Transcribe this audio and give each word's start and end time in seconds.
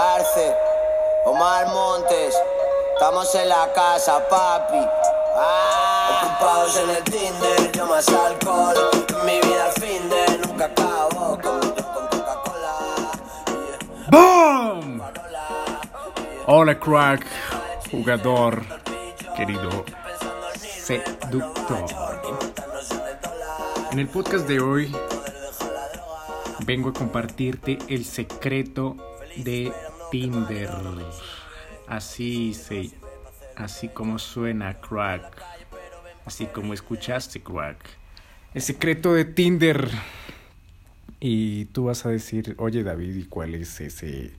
Arce, 0.00 0.56
Omar 1.26 1.66
Montes, 1.68 2.34
estamos 2.94 3.34
en 3.34 3.50
la 3.50 3.70
casa, 3.74 4.26
papi. 4.30 4.78
Ah, 5.36 6.22
ocupados 6.24 6.76
en 6.78 6.88
el 6.88 7.04
Tinder, 7.04 7.72
yo 7.72 7.86
más 7.86 8.08
alcohol. 8.08 8.76
Mi 9.26 9.38
vida 9.42 9.66
al 9.66 9.72
fin 9.72 10.08
de 10.08 10.38
nunca 10.38 10.64
acabo 10.64 11.38
con, 11.42 11.60
con 11.60 12.08
Coca-Cola. 12.08 12.78
Yeah. 13.46 14.10
¡Boom! 14.10 15.02
Hola 16.46 16.80
crack, 16.80 17.26
jugador, 17.90 18.62
querido 19.36 19.84
seductor. 20.62 21.84
En 23.92 23.98
el 23.98 24.08
podcast 24.08 24.48
de 24.48 24.60
hoy 24.60 24.96
vengo 26.60 26.88
a 26.88 26.92
compartirte 26.94 27.78
el 27.88 28.06
secreto 28.06 28.96
de 29.36 29.72
Tinder. 30.10 30.70
Así 31.86 32.54
se, 32.54 32.90
así 33.56 33.88
como 33.88 34.18
suena 34.18 34.80
crack, 34.80 35.42
así 36.24 36.46
como 36.46 36.74
escuchaste 36.74 37.42
crack. 37.42 37.78
El 38.54 38.62
secreto 38.62 39.14
de 39.14 39.24
Tinder. 39.24 39.88
Y 41.20 41.66
tú 41.66 41.84
vas 41.84 42.06
a 42.06 42.08
decir, 42.08 42.54
oye 42.58 42.82
David, 42.82 43.14
¿y 43.14 43.24
cuál 43.24 43.54
es 43.54 43.80
ese? 43.80 44.32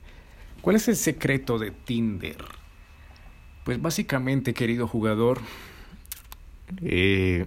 ¿Cuál 0.62 0.76
es 0.76 0.88
el 0.88 0.96
secreto 0.96 1.60
de 1.60 1.72
Tinder? 1.72 2.44
Pues 3.64 3.80
básicamente, 3.82 4.54
querido 4.54 4.88
jugador, 4.88 5.40
eh, 6.82 7.46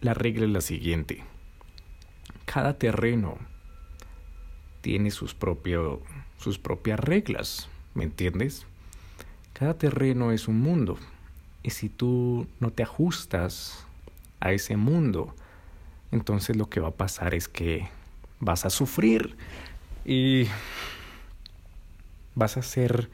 la 0.00 0.12
regla 0.14 0.44
es 0.44 0.50
la 0.50 0.60
siguiente. 0.60 1.24
Cada 2.44 2.78
terreno 2.78 3.38
tiene 4.82 5.10
sus, 5.10 5.34
propio, 5.34 6.02
sus 6.46 6.60
propias 6.60 7.00
reglas, 7.00 7.68
¿me 7.94 8.04
entiendes? 8.04 8.66
Cada 9.52 9.74
terreno 9.74 10.30
es 10.30 10.46
un 10.46 10.60
mundo. 10.60 10.96
Y 11.64 11.70
si 11.70 11.88
tú 11.88 12.46
no 12.60 12.70
te 12.70 12.84
ajustas 12.84 13.84
a 14.38 14.52
ese 14.52 14.76
mundo, 14.76 15.34
entonces 16.12 16.54
lo 16.54 16.70
que 16.70 16.78
va 16.78 16.90
a 16.90 16.92
pasar 16.92 17.34
es 17.34 17.48
que 17.48 17.88
vas 18.38 18.64
a 18.64 18.70
sufrir 18.70 19.34
y 20.04 20.46
vas 22.36 22.56
a 22.56 22.62
ser, 22.62 23.10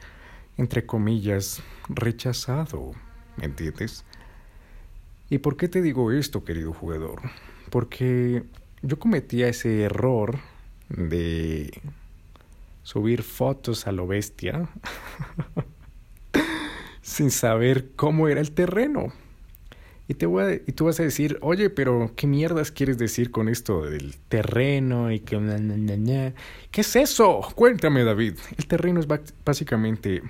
entre 0.59 0.85
comillas, 0.85 1.63
rechazado, 1.89 2.93
¿me 3.39 3.47
entiendes? 3.47 4.05
¿Y 5.31 5.39
por 5.39 5.57
qué 5.57 5.69
te 5.69 5.81
digo 5.81 6.13
esto, 6.13 6.45
querido 6.45 6.75
jugador? 6.75 7.23
Porque 7.71 8.45
yo 8.83 8.99
cometía 8.99 9.49
ese 9.49 9.85
error 9.85 10.39
de 10.91 11.81
subir 12.83 13.23
fotos 13.23 13.87
a 13.87 13.93
lo 13.93 14.07
bestia 14.07 14.69
sin 17.03 17.31
saber 17.31 17.91
cómo 17.97 18.29
era 18.29 18.41
el 18.41 18.53
terreno. 18.53 19.13
Y, 20.09 20.15
te 20.15 20.27
voy 20.27 20.43
a, 20.43 20.55
y 20.55 20.73
tú 20.73 20.87
vas 20.87 20.99
a 21.01 21.05
decir, 21.05 21.39
oye, 21.43 21.71
pero 21.71 22.13
¿qué 22.17 22.27
mierdas 22.27 22.73
quieres 22.73 22.99
decir 22.99 23.31
con 23.31 23.49
esto 23.49 23.83
del 23.83 24.17
terreno 24.29 25.13
y 25.13 25.21
que... 25.21 25.39
¿Qué 26.71 26.81
es 26.81 26.97
eso? 26.97 27.41
Cuéntame, 27.55 28.05
David. 28.05 28.35
El 28.59 28.67
terreno 28.67 29.01
es 29.01 29.07
básicamente 29.45 30.23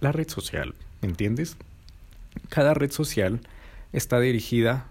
la 0.00 0.12
red 0.12 0.28
social, 0.28 0.74
¿me 1.02 1.08
entiendes? 1.08 1.56
Cada 2.48 2.74
red 2.74 2.90
social 2.90 3.40
está 3.92 4.18
dirigida 4.18 4.86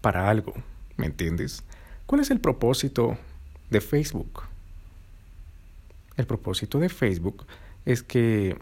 para 0.00 0.30
algo, 0.30 0.54
¿me 0.96 1.06
entiendes? 1.06 1.62
¿Cuál 2.06 2.22
es 2.22 2.30
el 2.30 2.40
propósito 2.40 3.18
de 3.70 3.80
Facebook? 3.80 4.44
El 6.18 6.26
propósito 6.26 6.78
de 6.78 6.90
Facebook 6.90 7.46
es 7.86 8.02
que 8.02 8.58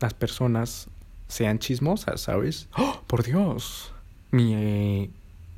las 0.00 0.14
personas 0.14 0.88
sean 1.26 1.58
chismosas, 1.58 2.22
¿sabes? 2.22 2.68
¡Oh, 2.78 3.02
por 3.06 3.24
Dios! 3.24 3.92
Mi, 4.30 4.54
eh, 4.54 5.10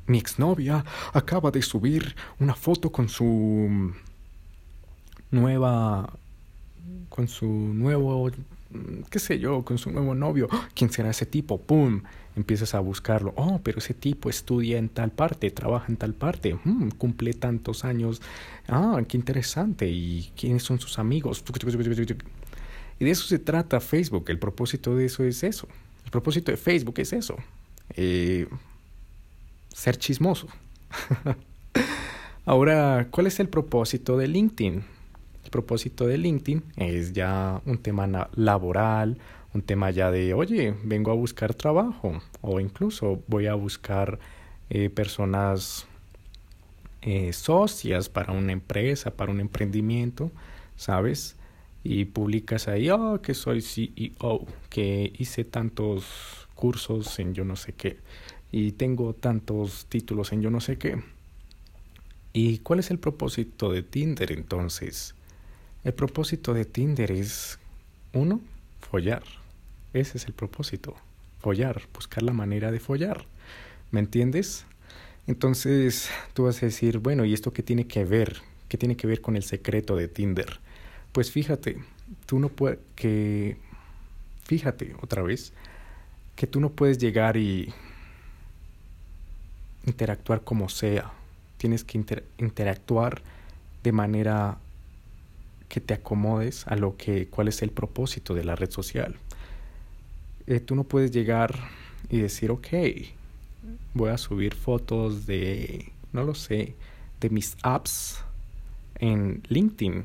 mi 0.07 0.17
exnovia 0.17 0.83
acaba 1.13 1.51
de 1.51 1.61
subir 1.61 2.15
una 2.39 2.55
foto 2.55 2.91
con 2.91 3.07
su 3.07 3.93
nueva 5.29 6.09
con 7.09 7.27
su 7.27 7.47
nuevo 7.47 8.29
qué 9.09 9.19
sé 9.19 9.39
yo, 9.39 9.63
con 9.63 9.77
su 9.77 9.91
nuevo 9.91 10.15
novio. 10.15 10.47
¿Quién 10.73 10.91
será 10.91 11.11
ese 11.11 11.25
tipo? 11.25 11.59
¡Pum! 11.59 12.01
Empiezas 12.35 12.73
a 12.75 12.79
buscarlo. 12.79 13.33
Oh, 13.35 13.59
pero 13.63 13.79
ese 13.79 13.93
tipo 13.93 14.29
estudia 14.29 14.77
en 14.77 14.89
tal 14.89 15.11
parte, 15.11 15.51
trabaja 15.51 15.87
en 15.89 15.97
tal 15.97 16.13
parte, 16.13 16.57
mm, 16.63 16.89
cumple 16.97 17.33
tantos 17.33 17.83
años. 17.83 18.21
Ah, 18.67 19.01
qué 19.07 19.17
interesante. 19.17 19.89
¿Y 19.89 20.31
quiénes 20.35 20.63
son 20.63 20.79
sus 20.79 20.97
amigos? 20.97 21.43
Y 22.99 23.05
de 23.05 23.11
eso 23.11 23.25
se 23.25 23.39
trata 23.39 23.79
Facebook. 23.79 24.25
El 24.29 24.39
propósito 24.39 24.95
de 24.95 25.05
eso 25.05 25.23
es 25.23 25.43
eso. 25.43 25.67
El 26.05 26.11
propósito 26.11 26.51
de 26.51 26.57
Facebook 26.57 26.99
es 26.99 27.13
eso. 27.13 27.35
Eh, 27.95 28.47
ser 29.73 29.97
chismoso. 29.97 30.47
Ahora, 32.45 33.07
¿cuál 33.11 33.27
es 33.27 33.39
el 33.39 33.49
propósito 33.49 34.17
de 34.17 34.27
LinkedIn? 34.27 34.83
El 35.43 35.49
propósito 35.51 36.07
de 36.07 36.17
LinkedIn 36.17 36.63
es 36.75 37.13
ya 37.13 37.61
un 37.65 37.77
tema 37.77 38.29
laboral, 38.35 39.17
un 39.53 39.61
tema 39.61 39.91
ya 39.91 40.11
de, 40.11 40.33
oye, 40.33 40.75
vengo 40.83 41.11
a 41.11 41.15
buscar 41.15 41.53
trabajo 41.53 42.21
o 42.41 42.59
incluso 42.59 43.21
voy 43.27 43.47
a 43.47 43.53
buscar 43.53 44.19
eh, 44.69 44.89
personas 44.89 45.85
eh, 47.01 47.33
socias 47.33 48.09
para 48.09 48.33
una 48.33 48.51
empresa, 48.53 49.11
para 49.11 49.31
un 49.31 49.39
emprendimiento, 49.39 50.31
¿sabes? 50.75 51.35
Y 51.83 52.05
publicas 52.05 52.67
ahí, 52.67 52.89
oh, 52.89 53.21
que 53.21 53.33
soy 53.33 53.61
CEO, 53.61 54.45
que 54.69 55.11
hice 55.17 55.43
tantos 55.43 56.47
cursos 56.55 57.17
en 57.19 57.33
yo 57.33 57.43
no 57.43 57.55
sé 57.55 57.73
qué 57.73 57.97
y 58.51 58.73
tengo 58.73 59.13
tantos 59.13 59.85
títulos 59.87 60.33
en 60.33 60.41
yo 60.41 60.49
no 60.49 60.59
sé 60.59 60.77
qué. 60.77 61.01
¿Y 62.33 62.59
cuál 62.59 62.79
es 62.79 62.91
el 62.91 62.99
propósito 62.99 63.71
de 63.71 63.81
Tinder 63.81 64.31
entonces? 64.31 65.15
El 65.83 65.93
propósito 65.93 66.53
de 66.53 66.65
Tinder 66.65 67.11
es, 67.11 67.59
uno, 68.13 68.41
follar. 68.79 69.23
Ese 69.93 70.17
es 70.17 70.25
el 70.25 70.33
propósito. 70.33 70.95
Follar, 71.39 71.81
buscar 71.93 72.23
la 72.23 72.33
manera 72.33 72.71
de 72.71 72.79
follar. 72.79 73.25
¿Me 73.91 73.99
entiendes? 73.99 74.65
Entonces 75.27 76.09
tú 76.33 76.45
vas 76.45 76.61
a 76.63 76.65
decir, 76.65 76.99
bueno, 76.99 77.25
¿y 77.25 77.33
esto 77.33 77.51
qué 77.53 77.63
tiene 77.63 77.87
que 77.87 78.05
ver? 78.05 78.41
¿Qué 78.69 78.77
tiene 78.77 78.95
que 78.95 79.07
ver 79.07 79.21
con 79.21 79.35
el 79.35 79.43
secreto 79.43 79.95
de 79.95 80.07
Tinder? 80.07 80.59
Pues 81.11 81.31
fíjate, 81.31 81.77
tú 82.25 82.39
no 82.39 82.49
puedes, 82.49 82.79
que, 82.95 83.57
fíjate 84.45 84.95
otra 85.01 85.21
vez, 85.21 85.51
que 86.35 86.47
tú 86.47 86.59
no 86.59 86.69
puedes 86.69 86.97
llegar 86.97 87.37
y 87.37 87.73
interactuar 89.85 90.43
como 90.43 90.69
sea. 90.69 91.11
Tienes 91.57 91.83
que 91.83 92.03
interactuar 92.37 93.21
de 93.83 93.91
manera 93.91 94.57
que 95.67 95.81
te 95.81 95.93
acomodes 95.93 96.65
a 96.67 96.75
lo 96.75 96.97
que, 96.97 97.27
cuál 97.27 97.47
es 97.47 97.61
el 97.61 97.71
propósito 97.71 98.33
de 98.33 98.43
la 98.43 98.55
red 98.55 98.71
social. 98.71 99.15
Eh, 100.47 100.59
tú 100.59 100.75
no 100.75 100.83
puedes 100.83 101.11
llegar 101.11 101.55
y 102.09 102.19
decir, 102.19 102.51
ok, 102.51 102.67
voy 103.93 104.09
a 104.09 104.17
subir 104.17 104.55
fotos 104.55 105.25
de, 105.25 105.91
no 106.13 106.23
lo 106.23 106.35
sé, 106.35 106.75
de 107.19 107.29
mis 107.29 107.57
apps 107.63 108.23
en 108.95 109.41
LinkedIn. 109.47 110.03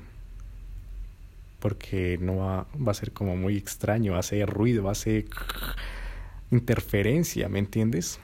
Porque 1.58 2.18
no 2.20 2.36
va, 2.36 2.66
va 2.76 2.92
a 2.92 2.94
ser 2.94 3.12
como 3.12 3.36
muy 3.36 3.56
extraño, 3.56 4.12
va 4.12 4.18
a 4.18 4.22
ser 4.22 4.48
ruido, 4.48 4.84
va 4.84 4.92
a 4.92 4.94
ser 4.94 5.26
interferencia, 6.50 7.48
¿me 7.48 7.58
entiendes? 7.58 8.20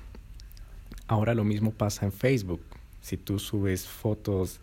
Ahora 1.09 1.35
lo 1.35 1.45
mismo 1.45 1.73
pasa 1.73 2.07
en 2.07 2.13
Facebook. 2.13 2.63
Si 3.01 3.17
tú 3.17 3.39
subes 3.39 3.87
fotos 3.87 4.61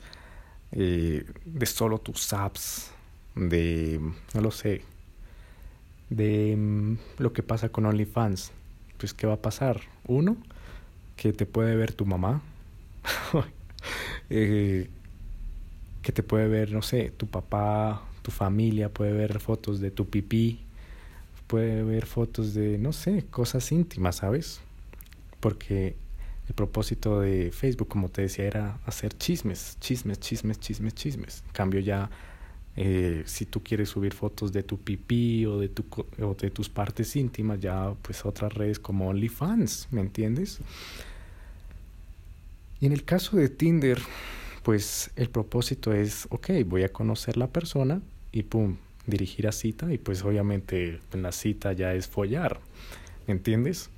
eh, 0.72 1.26
de 1.46 1.66
solo 1.66 1.98
tus 1.98 2.32
apps, 2.32 2.92
de, 3.36 4.00
no 4.34 4.42
lo 4.42 4.52
sé, 4.52 4.82
de 6.10 6.56
mm, 6.58 6.98
lo 7.18 7.34
que 7.34 7.44
pasa 7.44 7.70
con 7.70 7.86
OnlyFans. 7.86 8.52
Pues, 8.98 9.14
¿qué 9.14 9.28
va 9.28 9.34
a 9.34 9.42
pasar? 9.42 9.82
Uno, 10.08 10.38
que 11.16 11.34
te 11.34 11.46
puede 11.46 11.76
ver 11.76 11.94
tu 11.94 12.06
mamá, 12.06 12.42
eh, 14.30 14.90
que 16.02 16.12
te 16.12 16.24
puede 16.24 16.48
ver, 16.48 16.72
no 16.72 16.82
sé, 16.82 17.12
tu 17.16 17.28
papá, 17.28 18.02
tu 18.22 18.32
familia, 18.32 18.90
puede 18.90 19.14
ver 19.14 19.40
fotos 19.40 19.80
de 19.80 19.92
tu 19.92 20.08
pipí, 20.10 20.60
puede 21.48 21.84
ver 21.84 22.06
fotos 22.06 22.54
de, 22.54 22.78
no 22.78 22.94
sé, 22.94 23.26
cosas 23.30 23.72
íntimas, 23.72 24.18
¿sabes? 24.18 24.62
Porque 25.40 25.96
el 26.48 26.56
propósito 26.56 27.22
de 27.22 27.52
Facebook, 27.52 27.88
como 27.88 28.10
te 28.10 28.24
decía, 28.24 28.46
era 28.46 28.80
hacer 28.86 29.18
chismes, 29.18 29.78
chismes, 29.80 30.20
chismes, 30.20 30.60
chismes, 30.60 30.96
chismes. 30.96 31.44
En 31.48 31.54
cambio 31.54 31.80
ya, 31.80 32.10
eh, 32.82 33.24
si 33.26 33.46
tú 33.46 33.62
quieres 33.62 33.90
subir 33.90 34.14
fotos 34.14 34.54
de 34.54 34.64
tu 34.64 34.78
pipí 34.78 35.46
o 35.46 35.60
de, 35.60 35.68
tu, 35.68 35.84
o 36.22 36.34
de 36.34 36.50
tus 36.50 36.70
partes 36.70 37.14
íntimas, 37.18 37.60
ya 37.60 37.94
pues 38.02 38.24
otras 38.24 38.54
redes 38.54 38.80
como 38.80 39.10
OnlyFans, 39.10 39.90
¿me 39.92 40.00
entiendes? 40.00 40.60
Y 42.80 42.86
en 42.86 42.94
el 42.94 43.04
caso 43.04 43.36
de 43.36 43.50
Tinder, 43.50 44.00
pues 44.64 45.12
el 45.18 45.30
propósito 45.30 45.92
es, 45.92 46.26
ok, 46.30 46.52
voy 46.66 46.84
a 46.84 46.94
conocer 46.94 47.36
la 47.36 47.48
persona 47.48 48.02
y 48.32 48.44
pum, 48.44 48.78
dirigir 49.06 49.50
a 49.50 49.52
cita 49.52 49.92
y 49.92 49.98
pues 49.98 50.24
obviamente 50.24 51.02
en 51.12 51.22
la 51.22 51.34
cita 51.34 51.74
ya 51.74 51.94
es 51.94 52.08
follar, 52.08 52.62
¿me 53.28 53.34
entiendes? 53.34 53.90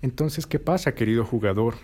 Entonces, 0.00 0.46
¿qué 0.46 0.58
pasa, 0.58 0.94
querido 0.94 1.26
jugador? 1.26 1.74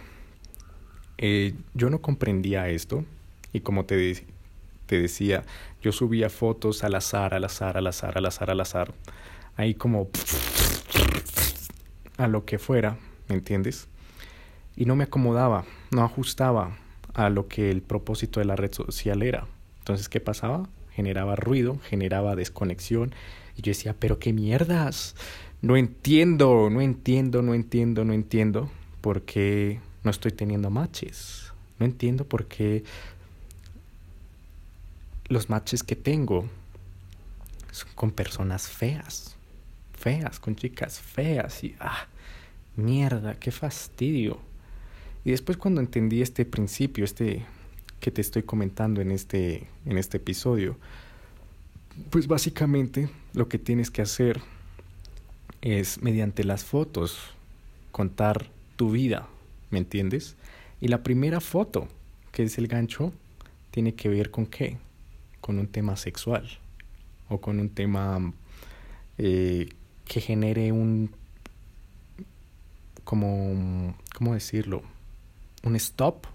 Eh, 1.18 1.52
yo 1.74 1.90
no 1.90 2.00
comprendía 2.00 2.70
esto 2.70 3.04
y 3.52 3.60
como 3.60 3.84
te, 3.84 4.24
te 4.90 5.00
decía, 5.00 5.44
yo 5.80 5.92
subía 5.92 6.28
fotos 6.28 6.82
al 6.82 6.96
azar, 6.96 7.32
al 7.32 7.44
azar, 7.44 7.76
al 7.76 7.86
azar, 7.86 8.18
al 8.18 8.26
azar, 8.26 8.50
al 8.50 8.60
azar, 8.60 8.92
ahí 9.54 9.74
como 9.74 10.08
a 12.16 12.26
lo 12.26 12.44
que 12.44 12.58
fuera, 12.58 12.98
¿me 13.28 13.36
entiendes? 13.36 13.86
Y 14.74 14.86
no 14.86 14.96
me 14.96 15.04
acomodaba, 15.04 15.64
no 15.92 16.02
ajustaba 16.02 16.76
a 17.14 17.30
lo 17.30 17.46
que 17.46 17.70
el 17.70 17.82
propósito 17.82 18.40
de 18.40 18.46
la 18.46 18.56
red 18.56 18.72
social 18.72 19.22
era. 19.22 19.46
Entonces, 19.78 20.08
¿qué 20.08 20.18
pasaba? 20.18 20.68
Generaba 20.90 21.36
ruido, 21.36 21.78
generaba 21.88 22.34
desconexión. 22.34 23.14
Y 23.56 23.62
yo 23.62 23.70
decía, 23.70 23.94
pero 23.96 24.18
qué 24.18 24.32
mierdas. 24.32 25.14
No 25.62 25.76
entiendo, 25.76 26.68
no 26.68 26.80
entiendo, 26.80 27.42
no 27.42 27.54
entiendo, 27.54 28.04
no 28.04 28.12
entiendo 28.12 28.68
por 29.02 29.22
qué 29.22 29.78
no 30.02 30.10
estoy 30.10 30.32
teniendo 30.32 30.68
matches. 30.68 31.52
No 31.78 31.86
entiendo 31.86 32.24
por 32.24 32.46
qué 32.46 32.82
los 35.30 35.48
matches 35.48 35.82
que 35.82 35.96
tengo 35.96 36.44
son 37.70 37.88
con 37.94 38.10
personas 38.10 38.68
feas. 38.68 39.36
Feas, 39.94 40.40
con 40.40 40.56
chicas 40.56 41.00
feas. 41.00 41.62
Y, 41.64 41.76
ah, 41.78 42.08
mierda, 42.76 43.38
qué 43.38 43.52
fastidio. 43.52 44.38
Y 45.24 45.30
después 45.30 45.56
cuando 45.56 45.80
entendí 45.80 46.20
este 46.20 46.44
principio, 46.44 47.04
este 47.04 47.46
que 48.00 48.10
te 48.10 48.20
estoy 48.20 48.42
comentando 48.42 49.00
en 49.00 49.12
este, 49.12 49.68
en 49.86 49.98
este 49.98 50.16
episodio, 50.16 50.76
pues 52.08 52.26
básicamente 52.26 53.08
lo 53.34 53.48
que 53.48 53.58
tienes 53.58 53.90
que 53.90 54.02
hacer 54.02 54.40
es 55.60 56.02
mediante 56.02 56.42
las 56.44 56.64
fotos 56.64 57.18
contar 57.92 58.48
tu 58.76 58.90
vida, 58.90 59.28
¿me 59.70 59.78
entiendes? 59.78 60.36
Y 60.80 60.88
la 60.88 61.02
primera 61.02 61.40
foto, 61.40 61.88
que 62.32 62.42
es 62.42 62.56
el 62.56 62.68
gancho, 62.68 63.12
tiene 63.70 63.94
que 63.94 64.08
ver 64.08 64.30
con 64.30 64.46
qué? 64.46 64.78
Con 65.50 65.58
un 65.58 65.66
tema 65.66 65.96
sexual 65.96 66.48
o 67.28 67.40
con 67.40 67.58
un 67.58 67.70
tema 67.70 68.32
eh, 69.18 69.68
que 70.04 70.20
genere 70.20 70.70
un, 70.70 71.10
como, 73.02 73.96
¿cómo 74.14 74.34
decirlo? 74.34 74.84
Un 75.64 75.74
stop, 75.74 76.26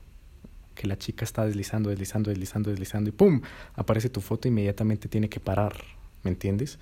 que 0.73 0.85
la 0.85 0.97
chica 0.97 1.23
está 1.23 1.45
deslizando, 1.45 1.91
deslizando, 1.91 2.29
deslizando, 2.29 2.71
deslizando 2.71 3.09
y 3.09 3.13
¡pum! 3.13 3.39
Aparece 3.75 4.09
tu 4.09 4.19
foto, 4.19 4.49
inmediatamente 4.49 5.07
tiene 5.07 5.29
que 5.29 5.39
parar, 5.39 5.77
¿me 6.23 6.31
entiendes? 6.31 6.77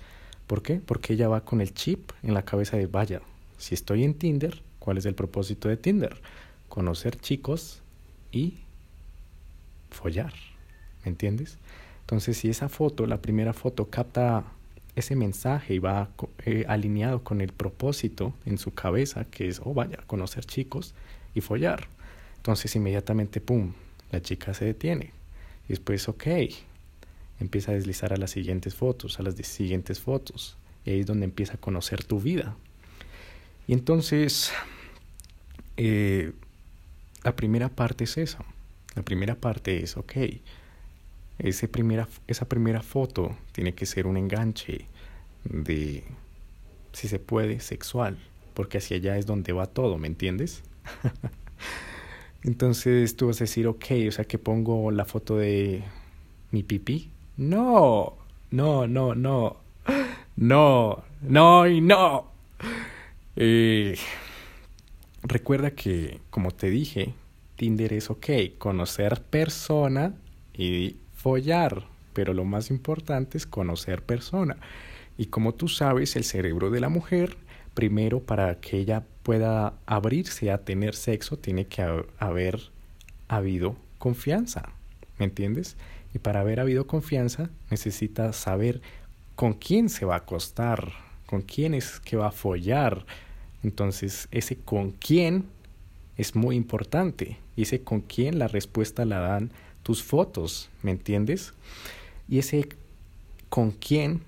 ¿Por 0.48 0.60
qué? 0.60 0.80
Porque 0.84 1.12
ella 1.12 1.28
va 1.28 1.44
con 1.44 1.60
el 1.60 1.72
chip 1.72 2.10
en 2.24 2.34
la 2.34 2.44
cabeza 2.44 2.76
de, 2.76 2.88
vaya, 2.88 3.22
si 3.58 3.76
estoy 3.76 4.02
en 4.02 4.14
Tinder, 4.14 4.60
¿cuál 4.80 4.98
es 4.98 5.06
el 5.06 5.14
propósito 5.14 5.68
de 5.68 5.76
Tinder? 5.76 6.20
Conocer 6.68 7.16
chicos 7.16 7.80
y 8.32 8.58
follar, 9.90 10.34
¿me 11.04 11.12
entiendes? 11.12 11.58
Entonces, 12.04 12.36
si 12.36 12.50
esa 12.50 12.68
foto, 12.68 13.06
la 13.06 13.22
primera 13.22 13.54
foto, 13.54 13.88
capta 13.88 14.44
ese 14.94 15.16
mensaje 15.16 15.74
y 15.74 15.78
va 15.78 16.10
eh, 16.44 16.66
alineado 16.68 17.24
con 17.24 17.40
el 17.40 17.52
propósito 17.52 18.34
en 18.44 18.58
su 18.58 18.74
cabeza, 18.74 19.24
que 19.24 19.48
es, 19.48 19.60
oh, 19.64 19.72
vaya, 19.72 19.98
conocer 20.06 20.44
chicos 20.44 20.94
y 21.34 21.40
follar. 21.40 21.88
Entonces, 22.36 22.76
inmediatamente, 22.76 23.40
¡pum!, 23.40 23.72
la 24.12 24.20
chica 24.20 24.52
se 24.52 24.66
detiene. 24.66 25.12
Y 25.66 25.68
después, 25.68 26.08
ok, 26.10 26.26
empieza 27.40 27.72
a 27.72 27.74
deslizar 27.74 28.12
a 28.12 28.18
las 28.18 28.32
siguientes 28.32 28.74
fotos, 28.74 29.18
a 29.18 29.22
las 29.22 29.34
siguientes 29.34 29.98
fotos. 29.98 30.58
Y 30.84 30.90
ahí 30.90 31.00
es 31.00 31.06
donde 31.06 31.24
empieza 31.24 31.54
a 31.54 31.56
conocer 31.56 32.04
tu 32.04 32.20
vida. 32.20 32.54
Y 33.66 33.72
entonces, 33.72 34.52
eh, 35.78 36.32
la 37.22 37.34
primera 37.34 37.70
parte 37.70 38.04
es 38.04 38.18
esa. 38.18 38.44
La 38.94 39.02
primera 39.02 39.34
parte 39.34 39.82
es, 39.82 39.96
ok, 39.96 40.12
ese 41.38 41.68
primera, 41.68 42.08
esa 42.26 42.48
primera 42.48 42.82
foto 42.82 43.36
tiene 43.52 43.74
que 43.74 43.86
ser 43.86 44.06
un 44.06 44.16
enganche 44.16 44.86
de, 45.44 46.04
si 46.92 47.08
se 47.08 47.18
puede, 47.18 47.60
sexual, 47.60 48.18
porque 48.54 48.78
hacia 48.78 48.96
allá 48.96 49.18
es 49.18 49.26
donde 49.26 49.52
va 49.52 49.66
todo, 49.66 49.98
¿me 49.98 50.06
entiendes? 50.06 50.62
Entonces 52.42 53.16
tú 53.16 53.28
vas 53.28 53.40
a 53.40 53.44
decir, 53.44 53.66
ok, 53.66 53.84
o 54.08 54.12
sea 54.12 54.26
que 54.26 54.38
pongo 54.38 54.90
la 54.90 55.04
foto 55.04 55.36
de 55.36 55.82
mi 56.50 56.62
pipí, 56.62 57.10
no, 57.36 58.14
no, 58.50 58.86
no, 58.86 59.14
no, 59.14 59.56
no, 60.36 61.04
no 61.22 61.66
y 61.66 61.80
no. 61.80 62.30
Eh, 63.36 63.96
recuerda 65.22 65.72
que, 65.72 66.20
como 66.30 66.50
te 66.50 66.70
dije, 66.70 67.14
Tinder 67.56 67.92
es 67.92 68.10
ok, 68.10 68.28
conocer 68.58 69.22
persona 69.22 70.14
y 70.56 70.96
follar, 71.24 71.84
pero 72.12 72.34
lo 72.34 72.44
más 72.44 72.68
importante 72.68 73.38
es 73.38 73.46
conocer 73.46 74.02
persona. 74.02 74.58
Y 75.16 75.26
como 75.26 75.54
tú 75.54 75.68
sabes, 75.68 76.16
el 76.16 76.24
cerebro 76.24 76.68
de 76.68 76.80
la 76.80 76.90
mujer, 76.90 77.38
primero 77.72 78.20
para 78.20 78.60
que 78.60 78.76
ella 78.76 79.04
pueda 79.22 79.72
abrirse 79.86 80.50
a 80.50 80.58
tener 80.58 80.94
sexo, 80.94 81.38
tiene 81.38 81.66
que 81.66 81.82
haber 82.18 82.60
habido 83.26 83.74
confianza, 83.96 84.68
¿me 85.18 85.24
entiendes? 85.24 85.78
Y 86.12 86.18
para 86.18 86.40
haber 86.40 86.60
habido 86.60 86.86
confianza 86.86 87.48
necesita 87.70 88.34
saber 88.34 88.82
con 89.34 89.54
quién 89.54 89.88
se 89.88 90.04
va 90.04 90.16
a 90.16 90.18
acostar, 90.18 90.92
con 91.24 91.40
quién 91.40 91.72
es 91.72 92.00
que 92.00 92.18
va 92.18 92.26
a 92.26 92.32
follar. 92.32 93.06
Entonces, 93.62 94.28
ese 94.30 94.56
con 94.56 94.90
quién 94.90 95.46
es 96.18 96.36
muy 96.36 96.54
importante. 96.54 97.38
Y 97.56 97.62
ese 97.62 97.80
con 97.82 98.02
quién 98.02 98.38
la 98.38 98.46
respuesta 98.46 99.06
la 99.06 99.20
dan 99.20 99.52
tus 99.84 100.02
fotos, 100.02 100.68
¿me 100.82 100.90
entiendes? 100.90 101.52
Y 102.28 102.40
ese 102.40 102.68
con 103.48 103.70
quién 103.70 104.22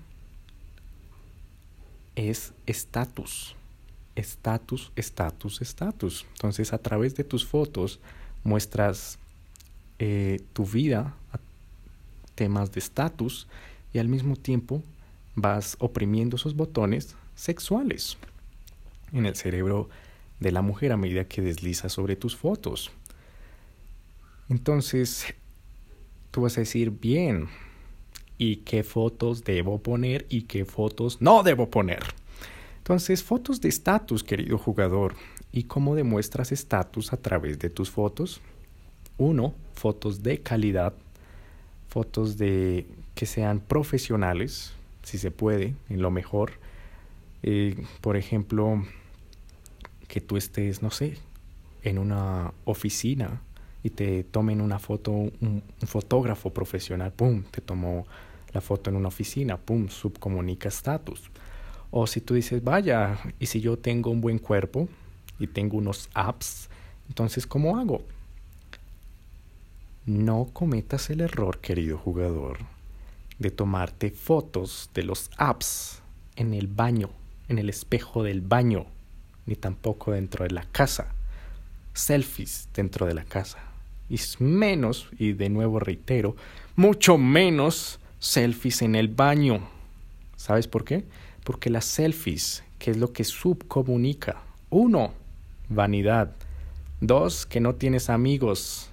es 2.15 2.53
estatus. 2.65 3.55
Estatus, 4.15 4.91
estatus, 4.95 5.61
estatus. 5.61 6.25
Entonces, 6.35 6.71
a 6.71 6.77
través 6.77 7.15
de 7.15 7.25
tus 7.25 7.45
fotos 7.45 7.99
muestras 8.43 9.19
eh, 9.99 10.39
tu 10.53 10.65
vida 10.65 11.13
temas 12.35 12.71
de 12.71 12.79
estatus 12.79 13.47
y 13.93 13.97
al 13.97 14.07
mismo 14.07 14.35
tiempo 14.35 14.83
vas 15.35 15.75
oprimiendo 15.79 16.35
esos 16.35 16.55
botones 16.55 17.15
sexuales 17.35 18.17
en 19.11 19.25
el 19.25 19.35
cerebro 19.35 19.89
de 20.39 20.51
la 20.51 20.61
mujer 20.61 20.91
a 20.91 20.97
medida 20.97 21.25
que 21.25 21.41
desliza 21.41 21.89
sobre 21.89 22.15
tus 22.15 22.35
fotos. 22.35 22.91
Entonces, 24.49 25.33
vas 26.41 26.57
a 26.57 26.61
decir, 26.61 26.91
bien, 26.91 27.47
¿y 28.37 28.57
qué 28.57 28.83
fotos 28.83 29.43
debo 29.43 29.79
poner 29.79 30.25
y 30.29 30.43
qué 30.43 30.65
fotos 30.65 31.21
no 31.21 31.43
debo 31.43 31.69
poner? 31.69 32.03
Entonces, 32.77 33.23
fotos 33.23 33.61
de 33.61 33.69
estatus, 33.69 34.23
querido 34.23 34.57
jugador. 34.57 35.15
¿Y 35.51 35.63
cómo 35.63 35.95
demuestras 35.95 36.51
estatus 36.51 37.13
a 37.13 37.17
través 37.17 37.59
de 37.59 37.69
tus 37.69 37.89
fotos? 37.89 38.41
Uno, 39.17 39.53
fotos 39.73 40.23
de 40.23 40.39
calidad 40.39 40.93
fotos 41.87 42.37
de 42.37 42.85
que 43.15 43.25
sean 43.25 43.59
profesionales, 43.59 44.73
si 45.03 45.17
se 45.17 45.31
puede, 45.31 45.73
en 45.89 46.01
lo 46.01 46.11
mejor. 46.11 46.51
Eh, 47.43 47.75
por 48.01 48.17
ejemplo, 48.17 48.85
que 50.07 50.21
tú 50.21 50.37
estés, 50.37 50.81
no 50.81 50.91
sé, 50.91 51.17
en 51.81 51.97
una 51.97 52.53
oficina 52.65 53.41
y 53.87 53.89
te 53.89 54.25
tomen 54.25 54.59
una 54.59 54.79
foto, 54.79 55.11
un, 55.11 55.63
fotógrafo 55.85 56.49
profesional, 56.49 57.13
¡pum!, 57.13 57.43
te 57.49 57.61
tomó 57.61 58.05
la 58.51 58.59
foto 58.59 58.89
en 58.89 58.97
una 58.97 59.07
oficina, 59.07 59.55
¡pum!, 59.55 59.87
subcomunica 59.87 60.67
estatus. 60.67 61.31
O 61.89 62.05
si 62.05 62.19
tú 62.19 62.33
dices, 62.33 62.61
vaya, 62.61 63.17
y 63.39 63.45
si 63.45 63.61
yo 63.61 63.77
tengo 63.77 64.11
un 64.11 64.19
buen 64.19 64.39
cuerpo 64.39 64.89
y 65.39 65.47
tengo 65.47 65.77
unos 65.77 66.09
apps, 66.13 66.69
entonces, 67.07 67.47
¿cómo 67.47 67.77
hago? 67.77 68.01
No 70.05 70.49
cometas 70.51 71.09
el 71.09 71.21
error, 71.21 71.59
querido 71.59 71.97
jugador, 71.97 72.57
de 73.39 73.51
tomarte 73.51 74.11
fotos 74.11 74.89
de 74.93 75.03
los 75.03 75.31
apps 75.37 76.01
en 76.35 76.53
el 76.53 76.67
baño, 76.67 77.09
en 77.47 77.57
el 77.57 77.69
espejo 77.69 78.21
del 78.23 78.41
baño, 78.41 78.85
ni 79.45 79.55
tampoco 79.55 80.11
dentro 80.11 80.43
de 80.43 80.51
la 80.51 80.65
casa. 80.73 81.13
Selfies 81.93 82.67
dentro 82.73 83.05
de 83.05 83.13
la 83.13 83.23
casa. 83.23 83.66
Y 84.09 84.19
menos, 84.39 85.09
y 85.17 85.33
de 85.33 85.49
nuevo 85.49 85.79
reitero, 85.79 86.35
mucho 86.75 87.17
menos 87.17 87.99
selfies 88.19 88.81
en 88.81 88.95
el 88.95 89.09
baño. 89.09 89.67
¿Sabes 90.35 90.67
por 90.67 90.83
qué? 90.83 91.03
Porque 91.43 91.69
las 91.69 91.85
selfies, 91.85 92.63
que 92.79 92.91
es 92.91 92.97
lo 92.97 93.11
que 93.11 93.23
subcomunica. 93.23 94.41
Uno, 94.69 95.13
vanidad. 95.69 96.35
Dos, 97.01 97.45
que 97.45 97.59
no 97.59 97.75
tienes 97.75 98.09
amigos. 98.09 98.89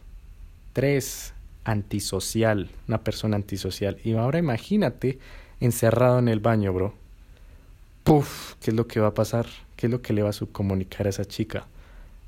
Tres, 0.72 1.34
antisocial, 1.64 2.70
una 2.88 3.02
persona 3.02 3.36
antisocial. 3.36 3.98
Y 4.04 4.12
ahora 4.12 4.38
imagínate 4.38 5.18
encerrado 5.60 6.18
en 6.18 6.28
el 6.28 6.40
baño, 6.40 6.72
bro. 6.72 6.94
Puf, 8.04 8.54
¿qué 8.60 8.70
es 8.70 8.76
lo 8.76 8.86
que 8.86 9.00
va 9.00 9.08
a 9.08 9.14
pasar? 9.14 9.46
¿Qué 9.76 9.86
es 9.86 9.90
lo 9.90 10.02
que 10.02 10.12
le 10.12 10.22
va 10.22 10.30
a 10.30 10.34
subcomunicar 10.34 11.06
a 11.06 11.10
esa 11.10 11.24
chica? 11.24 11.66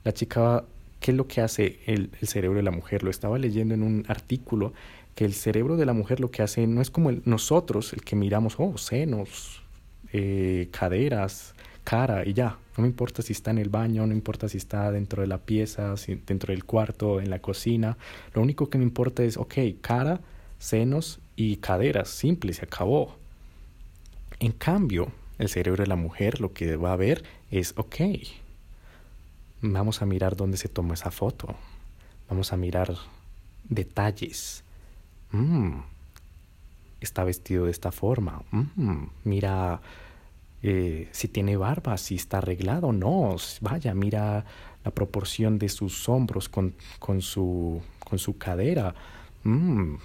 La 0.04 0.12
chica 0.12 0.40
va, 0.40 0.64
¿qué 1.06 1.12
es 1.12 1.16
lo 1.16 1.28
que 1.28 1.40
hace 1.40 1.78
el, 1.86 2.10
cerebro 2.22 2.56
de 2.56 2.64
la 2.64 2.72
mujer? 2.72 3.04
Lo 3.04 3.10
estaba 3.10 3.38
leyendo 3.38 3.74
en 3.74 3.84
un 3.84 4.04
artículo 4.08 4.72
que 5.14 5.24
el 5.24 5.34
cerebro 5.34 5.76
de 5.76 5.86
la 5.86 5.92
mujer 5.92 6.18
lo 6.18 6.32
que 6.32 6.42
hace 6.42 6.66
no 6.66 6.82
es 6.82 6.90
como 6.90 7.12
nosotros, 7.24 7.92
el 7.92 8.02
que 8.02 8.16
miramos, 8.16 8.56
oh, 8.58 8.76
senos, 8.76 9.62
eh, 10.12 10.68
caderas, 10.72 11.54
cara 11.84 12.26
y 12.26 12.32
ya. 12.32 12.58
No 12.76 12.82
me 12.82 12.88
importa 12.88 13.22
si 13.22 13.34
está 13.34 13.52
en 13.52 13.58
el 13.58 13.68
baño, 13.68 14.04
no 14.04 14.14
importa 14.14 14.48
si 14.48 14.58
está 14.58 14.90
dentro 14.90 15.22
de 15.22 15.28
la 15.28 15.38
pieza, 15.38 15.94
dentro 16.26 16.52
del 16.52 16.64
cuarto, 16.64 17.20
en 17.20 17.30
la 17.30 17.38
cocina. 17.38 17.96
Lo 18.34 18.42
único 18.42 18.68
que 18.68 18.78
me 18.78 18.84
importa 18.84 19.22
es, 19.22 19.36
ok, 19.36 19.54
cara, 19.80 20.18
senos 20.58 21.20
y 21.36 21.58
caderas, 21.58 22.08
simple, 22.08 22.52
se 22.52 22.64
acabó. 22.64 23.14
En 24.40 24.50
cambio, 24.50 25.12
el 25.38 25.48
cerebro 25.48 25.84
de 25.84 25.88
la 25.88 25.94
mujer 25.94 26.40
lo 26.40 26.52
que 26.52 26.74
va 26.74 26.94
a 26.94 26.96
ver 26.96 27.22
es, 27.52 27.74
ok, 27.76 27.94
vamos 29.62 30.02
a 30.02 30.06
mirar 30.06 30.36
dónde 30.36 30.56
se 30.56 30.68
tomó 30.68 30.94
esa 30.94 31.10
foto. 31.10 31.54
Vamos 32.28 32.52
a 32.52 32.56
mirar 32.56 32.94
detalles. 33.64 34.64
Mm, 35.32 35.80
está 37.00 37.24
vestido 37.24 37.66
de 37.66 37.70
esta 37.70 37.92
forma. 37.92 38.42
Mm, 38.50 39.04
mira 39.24 39.80
eh, 40.62 41.08
si 41.12 41.28
tiene 41.28 41.56
barba, 41.56 41.96
si 41.96 42.16
está 42.16 42.38
arreglado 42.38 42.88
o 42.88 42.92
no. 42.92 43.36
Vaya, 43.60 43.94
mira 43.94 44.44
la 44.84 44.90
proporción 44.90 45.58
de 45.58 45.68
sus 45.68 46.08
hombros 46.08 46.48
con, 46.48 46.74
con, 46.98 47.22
su, 47.22 47.82
con 48.00 48.18
su 48.18 48.38
cadera. 48.38 48.94
Mm, 49.44 49.96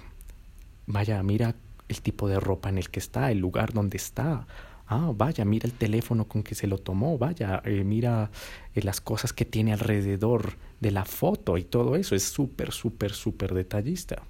vaya, 0.86 1.22
mira 1.22 1.54
el 1.88 2.02
tipo 2.02 2.28
de 2.28 2.38
ropa 2.40 2.68
en 2.68 2.78
el 2.78 2.90
que 2.90 3.00
está, 3.00 3.30
el 3.30 3.38
lugar 3.38 3.72
donde 3.72 3.96
está. 3.96 4.46
Ah, 4.94 5.10
vaya, 5.16 5.46
mira 5.46 5.66
el 5.66 5.72
teléfono 5.72 6.28
con 6.28 6.42
que 6.42 6.54
se 6.54 6.66
lo 6.66 6.76
tomó, 6.76 7.16
vaya, 7.16 7.62
eh, 7.64 7.82
mira 7.82 8.30
eh, 8.74 8.82
las 8.82 9.00
cosas 9.00 9.32
que 9.32 9.46
tiene 9.46 9.72
alrededor 9.72 10.58
de 10.80 10.90
la 10.90 11.06
foto 11.06 11.56
y 11.56 11.64
todo 11.64 11.96
eso. 11.96 12.14
Es 12.14 12.24
súper, 12.24 12.72
súper, 12.72 13.12
súper 13.12 13.54
detallista. 13.54 14.22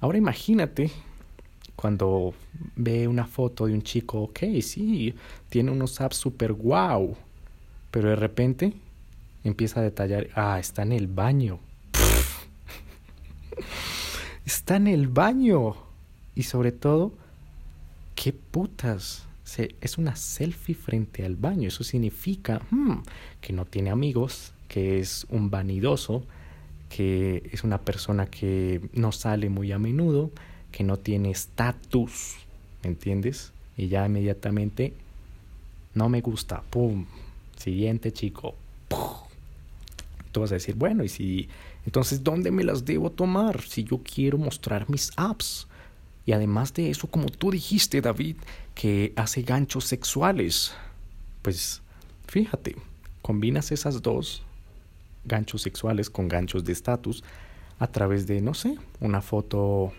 Ahora 0.00 0.16
imagínate 0.16 0.90
cuando 1.76 2.32
ve 2.76 3.08
una 3.08 3.26
foto 3.26 3.66
de 3.66 3.74
un 3.74 3.82
chico, 3.82 4.22
ok, 4.22 4.38
sí, 4.62 5.14
tiene 5.50 5.70
unos 5.70 6.00
apps 6.00 6.16
super 6.16 6.54
wow, 6.54 7.14
pero 7.90 8.08
de 8.08 8.16
repente 8.16 8.72
empieza 9.44 9.80
a 9.80 9.82
detallar, 9.82 10.28
ah, 10.34 10.58
está 10.58 10.80
en 10.80 10.92
el 10.92 11.08
baño. 11.08 11.60
está 14.46 14.76
en 14.76 14.86
el 14.86 15.08
baño. 15.08 15.76
Y 16.34 16.44
sobre 16.44 16.72
todo, 16.72 17.12
¿qué 18.14 18.32
putas? 18.32 19.26
Es 19.58 19.98
una 19.98 20.16
selfie 20.16 20.74
frente 20.74 21.24
al 21.24 21.36
baño. 21.36 21.68
Eso 21.68 21.84
significa 21.84 22.60
hmm, 22.70 23.02
que 23.40 23.52
no 23.52 23.64
tiene 23.64 23.90
amigos, 23.90 24.52
que 24.68 25.00
es 25.00 25.26
un 25.30 25.50
vanidoso, 25.50 26.24
que 26.88 27.48
es 27.52 27.64
una 27.64 27.78
persona 27.78 28.26
que 28.26 28.80
no 28.92 29.12
sale 29.12 29.48
muy 29.48 29.72
a 29.72 29.78
menudo, 29.78 30.30
que 30.70 30.84
no 30.84 30.96
tiene 30.96 31.30
estatus, 31.30 32.36
¿me 32.82 32.90
entiendes? 32.90 33.52
Y 33.76 33.88
ya 33.88 34.06
inmediatamente, 34.06 34.92
no 35.94 36.08
me 36.08 36.20
gusta, 36.20 36.62
¡pum! 36.70 37.06
Siguiente 37.56 38.12
chico. 38.12 38.54
Tú 40.32 40.40
vas 40.40 40.52
a 40.52 40.54
decir, 40.54 40.74
bueno, 40.76 41.02
y 41.02 41.08
si, 41.08 41.48
entonces, 41.86 42.22
¿dónde 42.22 42.50
me 42.50 42.64
las 42.64 42.84
debo 42.84 43.10
tomar 43.10 43.62
si 43.62 43.84
yo 43.84 44.00
quiero 44.02 44.38
mostrar 44.38 44.88
mis 44.88 45.10
apps? 45.16 45.66
Y 46.26 46.32
además 46.32 46.72
de 46.74 46.90
eso, 46.90 47.08
como 47.08 47.26
tú 47.26 47.50
dijiste, 47.50 48.00
David, 48.00 48.36
que 48.74 49.12
hace 49.16 49.42
ganchos 49.42 49.84
sexuales, 49.84 50.74
pues 51.42 51.82
fíjate, 52.26 52.76
combinas 53.22 53.72
esas 53.72 54.02
dos 54.02 54.42
ganchos 55.24 55.62
sexuales 55.62 56.10
con 56.10 56.28
ganchos 56.28 56.64
de 56.64 56.72
estatus 56.72 57.22
a 57.78 57.86
través 57.86 58.26
de, 58.26 58.40
no 58.40 58.54
sé, 58.54 58.76
una 59.00 59.22
foto 59.22 59.92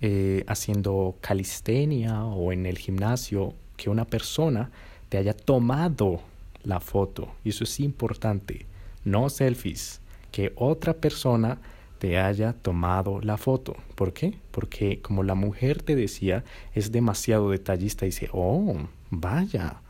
eh, 0.00 0.44
haciendo 0.46 1.16
calistenia 1.20 2.24
o 2.24 2.52
en 2.52 2.66
el 2.66 2.78
gimnasio, 2.78 3.54
que 3.76 3.90
una 3.90 4.04
persona 4.04 4.70
te 5.08 5.18
haya 5.18 5.34
tomado 5.34 6.20
la 6.62 6.80
foto. 6.80 7.28
Y 7.44 7.48
eso 7.48 7.64
es 7.64 7.80
importante. 7.80 8.66
No 9.04 9.28
selfies. 9.30 10.00
Que 10.30 10.52
otra 10.56 10.94
persona 10.94 11.58
te 11.98 12.18
haya 12.18 12.52
tomado 12.52 13.20
la 13.20 13.36
foto. 13.36 13.76
¿Por 13.94 14.12
qué? 14.12 14.38
Porque 14.50 15.00
como 15.00 15.22
la 15.22 15.34
mujer 15.34 15.82
te 15.82 15.96
decía, 15.96 16.44
es 16.74 16.92
demasiado 16.92 17.50
detallista 17.50 18.04
y 18.04 18.10
dice, 18.10 18.28
oh, 18.32 18.76
vaya, 19.10 19.80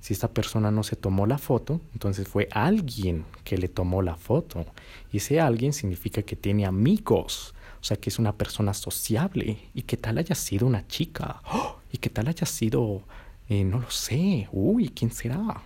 si 0.00 0.12
esta 0.12 0.28
persona 0.28 0.70
no 0.70 0.82
se 0.82 0.96
tomó 0.96 1.26
la 1.26 1.38
foto, 1.38 1.80
entonces 1.92 2.26
fue 2.26 2.48
alguien 2.52 3.24
que 3.44 3.58
le 3.58 3.68
tomó 3.68 4.02
la 4.02 4.16
foto. 4.16 4.64
Y 5.12 5.18
ese 5.18 5.40
alguien 5.40 5.72
significa 5.72 6.22
que 6.22 6.36
tiene 6.36 6.66
amigos 6.66 7.54
o 7.80 7.84
sea, 7.84 7.96
que 7.96 8.10
es 8.10 8.18
una 8.18 8.32
persona 8.32 8.74
sociable. 8.74 9.58
¿Y 9.74 9.82
qué 9.82 9.96
tal 9.96 10.18
haya 10.18 10.34
sido 10.34 10.66
una 10.66 10.86
chica? 10.86 11.40
¡Oh! 11.50 11.76
¿Y 11.92 11.98
qué 11.98 12.10
tal 12.10 12.28
haya 12.28 12.46
sido, 12.46 13.02
eh, 13.48 13.64
no 13.64 13.78
lo 13.78 13.90
sé, 13.90 14.48
uy, 14.52 14.88
¿quién 14.88 15.10
será? 15.12 15.62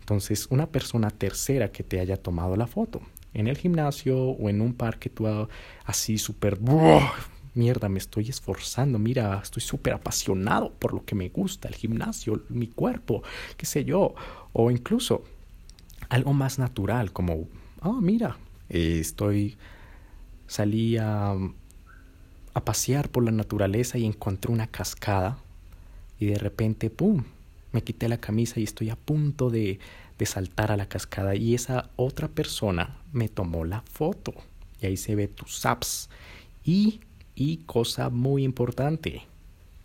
Entonces, 0.00 0.46
una 0.50 0.66
persona 0.66 1.10
tercera 1.10 1.72
que 1.72 1.82
te 1.82 2.00
haya 2.00 2.16
tomado 2.16 2.56
la 2.56 2.66
foto 2.66 3.00
en 3.38 3.46
el 3.46 3.56
gimnasio 3.56 4.18
o 4.18 4.48
en 4.48 4.60
un 4.60 4.74
parque, 4.74 5.08
tú 5.08 5.26
así 5.84 6.18
súper, 6.18 6.58
mierda, 7.54 7.88
me 7.88 7.98
estoy 7.98 8.28
esforzando, 8.28 8.98
mira, 8.98 9.40
estoy 9.40 9.62
súper 9.62 9.92
apasionado 9.92 10.72
por 10.72 10.92
lo 10.92 11.04
que 11.04 11.14
me 11.14 11.28
gusta, 11.28 11.68
el 11.68 11.76
gimnasio, 11.76 12.42
mi 12.48 12.66
cuerpo, 12.66 13.22
qué 13.56 13.64
sé 13.64 13.84
yo, 13.84 14.14
o 14.52 14.72
incluso 14.72 15.22
algo 16.08 16.32
más 16.32 16.58
natural 16.58 17.12
como, 17.12 17.46
oh, 17.82 18.00
mira, 18.00 18.38
estoy 18.68 19.56
salí 20.48 20.96
a, 20.96 21.36
pasear 22.64 23.08
por 23.08 23.22
la 23.22 23.30
naturaleza 23.30 23.98
y 23.98 24.04
encontré 24.04 24.52
una 24.52 24.66
cascada 24.66 25.38
y 26.18 26.26
de 26.26 26.38
repente, 26.38 26.90
¡pum!, 26.90 27.22
me 27.70 27.84
quité 27.84 28.08
la 28.08 28.18
camisa 28.18 28.58
y 28.58 28.64
estoy 28.64 28.90
a 28.90 28.96
punto 28.96 29.48
de, 29.48 29.78
de 30.18 30.26
saltar 30.26 30.72
a 30.72 30.76
la 30.76 30.86
cascada 30.86 31.34
y 31.34 31.54
esa 31.54 31.90
otra 31.96 32.28
persona 32.28 32.98
me 33.12 33.28
tomó 33.28 33.64
la 33.64 33.82
foto 33.82 34.34
y 34.80 34.86
ahí 34.86 34.96
se 34.96 35.14
ve 35.14 35.28
tus 35.28 35.64
apps 35.64 36.08
y, 36.64 37.00
y 37.34 37.58
cosa 37.58 38.10
muy 38.10 38.44
importante, 38.44 39.22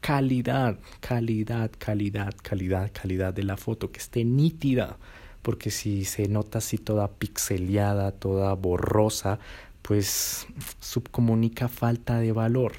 calidad, 0.01 0.77
calidad, 0.99 1.71
calidad, 1.77 2.33
calidad, 2.41 2.91
calidad 2.91 3.33
de 3.33 3.43
la 3.43 3.57
foto, 3.57 3.91
que 3.91 3.99
esté 3.99 4.25
nítida, 4.25 4.97
porque 5.41 5.71
si 5.71 6.03
se 6.05 6.27
nota 6.27 6.57
así 6.57 6.77
toda 6.77 7.07
pixeleada, 7.07 8.11
toda 8.11 8.53
borrosa, 8.53 9.39
pues 9.81 10.47
subcomunica 10.79 11.67
falta 11.67 12.19
de 12.19 12.31
valor. 12.31 12.73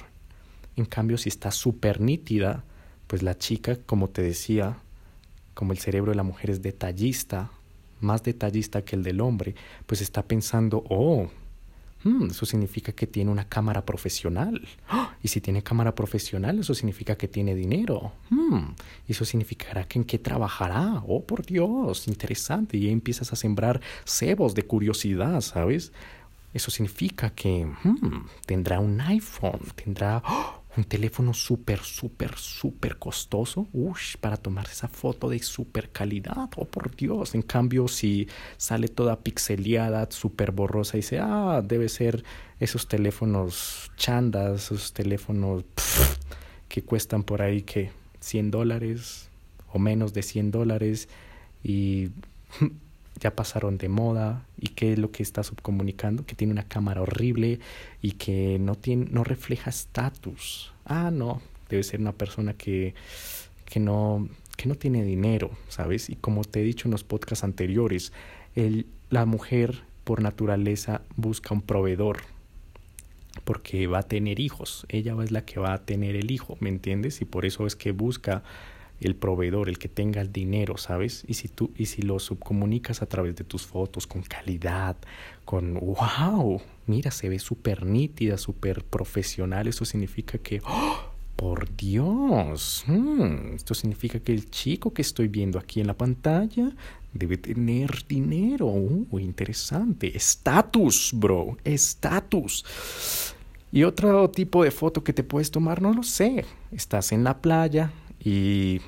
En 0.75 0.85
cambio, 0.85 1.17
si 1.17 1.29
está 1.29 1.51
súper 1.51 2.01
nítida, 2.01 2.63
pues 3.07 3.23
la 3.23 3.37
chica, 3.37 3.77
como 3.85 4.09
te 4.09 4.21
decía, 4.21 4.77
como 5.55 5.71
el 5.71 5.79
cerebro 5.79 6.11
de 6.11 6.17
la 6.17 6.23
mujer 6.23 6.51
es 6.51 6.61
detallista, 6.61 7.49
más 8.01 8.21
detallista 8.21 8.83
que 8.83 8.95
el 8.95 9.03
del 9.03 9.21
hombre, 9.21 9.55
pues 9.87 10.01
está 10.01 10.21
pensando, 10.21 10.83
oh, 10.89 11.27
hmm, 12.03 12.27
eso 12.29 12.45
significa 12.45 12.91
que 12.91 13.07
tiene 13.07 13.31
una 13.31 13.47
cámara 13.47 13.83
profesional. 13.85 14.61
Y 15.23 15.29
si 15.29 15.41
tiene 15.41 15.63
cámara 15.63 15.95
profesional, 15.95 16.59
eso 16.59 16.75
significa 16.75 17.15
que 17.15 17.27
tiene 17.27 17.55
dinero. 17.55 18.11
Hmm, 18.29 18.73
eso 19.07 19.25
significará 19.25 19.85
que 19.85 19.97
en 19.97 20.05
qué 20.05 20.19
trabajará. 20.19 21.01
Oh, 21.07 21.23
por 21.23 21.45
Dios, 21.45 22.07
interesante. 22.07 22.77
Y 22.77 22.87
ahí 22.87 22.91
empiezas 22.91 23.33
a 23.33 23.35
sembrar 23.35 23.81
cebos 24.03 24.53
de 24.53 24.63
curiosidad, 24.63 25.41
¿sabes? 25.41 25.91
Eso 26.53 26.69
significa 26.69 27.31
que 27.31 27.65
hmm, 27.65 28.27
tendrá 28.45 28.79
un 28.79 29.01
iPhone, 29.01 29.61
tendrá 29.75 30.21
¡oh! 30.27 30.64
Un 30.77 30.83
teléfono 30.83 31.33
súper, 31.33 31.79
súper, 31.79 32.35
súper 32.37 32.97
costoso 32.97 33.67
ush, 33.73 34.17
para 34.17 34.37
tomarse 34.37 34.73
esa 34.73 34.87
foto 34.87 35.29
de 35.29 35.39
súper 35.39 35.89
calidad. 35.91 36.49
Oh, 36.55 36.65
por 36.65 36.95
Dios. 36.95 37.35
En 37.35 37.41
cambio, 37.41 37.87
si 37.87 38.27
sale 38.57 38.87
toda 38.87 39.19
pixeleada, 39.19 40.07
súper 40.09 40.51
borrosa 40.51 40.97
y 40.97 41.01
dice, 41.01 41.19
ah, 41.19 41.61
debe 41.63 41.89
ser 41.89 42.23
esos 42.59 42.87
teléfonos 42.87 43.91
chandas, 43.95 44.65
esos 44.65 44.93
teléfonos 44.93 45.63
que 46.67 46.83
cuestan 46.83 47.23
por 47.23 47.41
ahí 47.41 47.61
que 47.61 47.91
100 48.19 48.51
dólares 48.51 49.29
o 49.71 49.79
menos 49.79 50.13
de 50.13 50.23
100 50.23 50.51
dólares 50.51 51.09
y 51.63 52.09
ya 53.19 53.35
pasaron 53.35 53.77
de 53.77 53.89
moda 53.89 54.45
y 54.59 54.69
qué 54.69 54.93
es 54.93 54.99
lo 54.99 55.11
que 55.11 55.23
está 55.23 55.43
subcomunicando, 55.43 56.25
que 56.25 56.35
tiene 56.35 56.53
una 56.53 56.67
cámara 56.67 57.01
horrible 57.01 57.59
y 58.01 58.11
que 58.13 58.57
no, 58.59 58.75
tiene, 58.75 59.05
no 59.09 59.23
refleja 59.23 59.69
estatus. 59.69 60.73
Ah, 60.85 61.11
no, 61.11 61.41
debe 61.69 61.83
ser 61.83 62.01
una 62.01 62.11
persona 62.11 62.53
que, 62.53 62.93
que, 63.65 63.79
no, 63.79 64.27
que 64.57 64.67
no 64.67 64.75
tiene 64.75 65.03
dinero, 65.03 65.51
¿sabes? 65.69 66.09
Y 66.09 66.15
como 66.15 66.43
te 66.43 66.61
he 66.61 66.63
dicho 66.63 66.87
en 66.87 66.91
los 66.91 67.03
podcasts 67.03 67.43
anteriores, 67.43 68.11
el, 68.55 68.85
la 69.09 69.25
mujer 69.25 69.83
por 70.03 70.21
naturaleza 70.21 71.01
busca 71.15 71.53
un 71.53 71.61
proveedor. 71.61 72.21
porque 73.43 73.87
va 73.87 73.99
a 73.99 74.03
tener 74.03 74.39
hijos. 74.39 74.85
Ella 74.89 75.15
es 75.23 75.31
la 75.31 75.45
que 75.45 75.59
va 75.59 75.73
a 75.73 75.85
tener 75.85 76.15
el 76.15 76.31
hijo, 76.31 76.57
¿me 76.61 76.69
entiendes? 76.69 77.21
Y 77.21 77.25
por 77.25 77.45
eso 77.45 77.67
es 77.67 77.75
que 77.75 77.91
busca 77.91 78.43
el 79.01 79.15
proveedor, 79.15 79.69
el 79.69 79.77
que 79.77 79.89
tenga 79.89 80.21
el 80.21 80.31
dinero, 80.31 80.77
¿sabes? 80.77 81.23
Y 81.27 81.35
si 81.35 81.47
tú 81.47 81.71
y 81.77 81.87
si 81.87 82.01
lo 82.01 82.19
subcomunicas 82.19 83.01
a 83.01 83.05
través 83.05 83.35
de 83.35 83.43
tus 83.43 83.65
fotos 83.65 84.07
con 84.07 84.21
calidad, 84.21 84.95
con 85.43 85.73
wow, 85.75 86.61
mira, 86.87 87.11
se 87.11 87.29
ve 87.29 87.39
súper 87.39 87.85
nítida, 87.85 88.37
súper 88.37 88.83
profesional, 88.83 89.67
eso 89.67 89.85
significa 89.85 90.37
que 90.37 90.61
¡oh! 90.65 91.11
por 91.35 91.75
Dios, 91.75 92.85
hmm, 92.87 93.55
esto 93.55 93.73
significa 93.73 94.19
que 94.19 94.31
el 94.31 94.49
chico 94.49 94.93
que 94.93 95.01
estoy 95.01 95.27
viendo 95.27 95.59
aquí 95.59 95.81
en 95.81 95.87
la 95.87 95.97
pantalla 95.97 96.71
debe 97.15 97.37
tener 97.37 98.05
dinero. 98.07 98.67
Uh, 98.67 99.19
interesante. 99.19 100.15
Estatus, 100.15 101.11
bro. 101.13 101.57
Estatus. 101.63 103.33
Y 103.71 103.83
otro 103.83 104.29
tipo 104.29 104.63
de 104.63 104.71
foto 104.71 105.03
que 105.03 105.13
te 105.13 105.23
puedes 105.23 105.51
tomar, 105.51 105.81
no 105.81 105.93
lo 105.93 106.03
sé. 106.03 106.45
Estás 106.71 107.11
en 107.11 107.23
la 107.23 107.41
playa, 107.41 107.91
y 108.25 108.81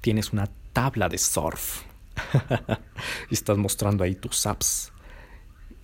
tienes 0.00 0.32
una 0.32 0.48
tabla 0.72 1.08
de 1.08 1.18
surf. 1.18 1.82
y 3.30 3.34
estás 3.34 3.58
mostrando 3.58 4.02
ahí 4.02 4.14
tus 4.14 4.46
apps. 4.46 4.90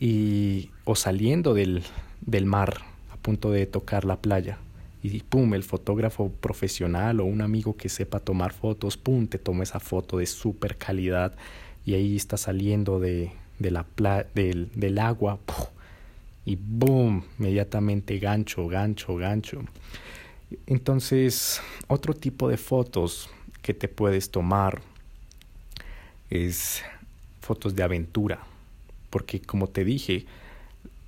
Y, 0.00 0.70
o 0.84 0.96
saliendo 0.96 1.54
del, 1.54 1.84
del 2.22 2.46
mar 2.46 2.80
a 3.12 3.16
punto 3.18 3.50
de 3.50 3.66
tocar 3.66 4.04
la 4.04 4.16
playa. 4.16 4.58
Y 5.02 5.20
pum, 5.20 5.52
el 5.52 5.62
fotógrafo 5.62 6.30
profesional 6.30 7.20
o 7.20 7.26
un 7.26 7.42
amigo 7.42 7.76
que 7.76 7.90
sepa 7.90 8.18
tomar 8.18 8.54
fotos, 8.54 8.96
pum, 8.96 9.26
te 9.26 9.38
toma 9.38 9.62
esa 9.62 9.78
foto 9.78 10.16
de 10.16 10.26
super 10.26 10.78
calidad. 10.78 11.36
Y 11.84 11.92
ahí 11.92 12.16
está 12.16 12.38
saliendo 12.38 12.98
de, 12.98 13.30
de 13.58 13.70
la 13.70 13.86
del, 14.34 14.70
del 14.74 14.98
agua. 14.98 15.38
y 16.46 16.56
boom, 16.56 17.24
inmediatamente 17.38 18.18
gancho, 18.18 18.66
gancho, 18.68 19.16
gancho. 19.16 19.64
Entonces, 20.66 21.60
otro 21.88 22.14
tipo 22.14 22.48
de 22.48 22.56
fotos 22.56 23.28
que 23.62 23.74
te 23.74 23.88
puedes 23.88 24.30
tomar 24.30 24.82
es 26.30 26.82
fotos 27.40 27.74
de 27.74 27.82
aventura, 27.82 28.40
porque 29.10 29.40
como 29.40 29.68
te 29.68 29.84
dije, 29.84 30.26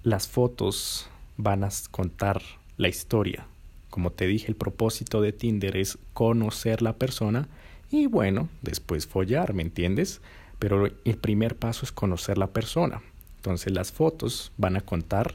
las 0.02 0.28
fotos 0.28 1.08
van 1.36 1.64
a 1.64 1.70
contar 1.90 2.42
la 2.76 2.88
historia. 2.88 3.46
Como 3.90 4.10
te 4.10 4.26
dije, 4.26 4.48
el 4.48 4.56
propósito 4.56 5.20
de 5.20 5.32
Tinder 5.32 5.76
es 5.76 5.98
conocer 6.12 6.82
la 6.82 6.94
persona 6.94 7.48
y 7.90 8.06
bueno, 8.06 8.48
después 8.62 9.06
follar, 9.06 9.54
¿me 9.54 9.62
entiendes? 9.62 10.20
Pero 10.58 10.86
el 10.86 11.16
primer 11.18 11.56
paso 11.56 11.84
es 11.84 11.92
conocer 11.92 12.38
la 12.38 12.48
persona. 12.48 13.02
Entonces 13.36 13.72
las 13.72 13.92
fotos 13.92 14.52
van 14.56 14.76
a 14.76 14.80
contar 14.80 15.34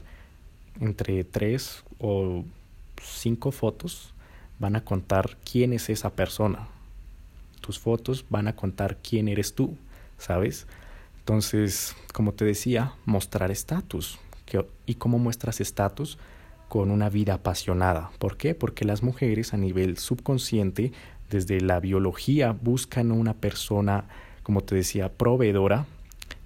entre 0.80 1.24
tres 1.24 1.82
o 1.98 2.44
cinco 3.04 3.52
fotos 3.52 4.14
van 4.58 4.76
a 4.76 4.84
contar 4.84 5.36
quién 5.50 5.72
es 5.72 5.88
esa 5.88 6.10
persona. 6.10 6.68
Tus 7.60 7.78
fotos 7.78 8.24
van 8.28 8.48
a 8.48 8.56
contar 8.56 8.98
quién 8.98 9.28
eres 9.28 9.54
tú, 9.54 9.76
¿sabes? 10.18 10.66
Entonces, 11.18 11.96
como 12.12 12.32
te 12.32 12.44
decía, 12.44 12.94
mostrar 13.04 13.50
estatus. 13.50 14.18
¿Y 14.86 14.94
cómo 14.96 15.18
muestras 15.18 15.60
estatus? 15.60 16.18
Con 16.68 16.90
una 16.90 17.08
vida 17.08 17.34
apasionada. 17.34 18.10
¿Por 18.18 18.36
qué? 18.36 18.54
Porque 18.54 18.84
las 18.84 19.02
mujeres 19.02 19.54
a 19.54 19.56
nivel 19.56 19.98
subconsciente, 19.98 20.92
desde 21.30 21.60
la 21.60 21.80
biología, 21.80 22.52
buscan 22.52 23.12
una 23.12 23.34
persona, 23.34 24.04
como 24.42 24.62
te 24.62 24.74
decía, 24.74 25.12
proveedora. 25.12 25.86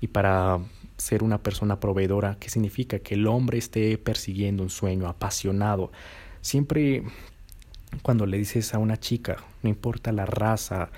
Y 0.01 0.09
para 0.09 0.61
ser 0.99 1.23
una 1.23 1.39
persona 1.39 1.81
proveedora, 1.81 2.37
¿qué 2.39 2.49
significa? 2.49 2.99
Que 2.99 3.15
el 3.15 3.27
hombre 3.27 3.59
esté 3.59 3.99
persiguiendo 3.99 4.63
un 4.63 4.71
sueño 4.71 5.09
apasionado, 5.09 5.91
Siempre 6.47 7.03
cuando 8.03 8.25
le 8.25 8.39
dices 8.39 8.73
a 8.73 8.79
una 8.79 9.01
chica, 9.01 9.39
no 9.65 9.69
importa 9.69 10.13
la 10.13 10.27
raza, 10.27 10.91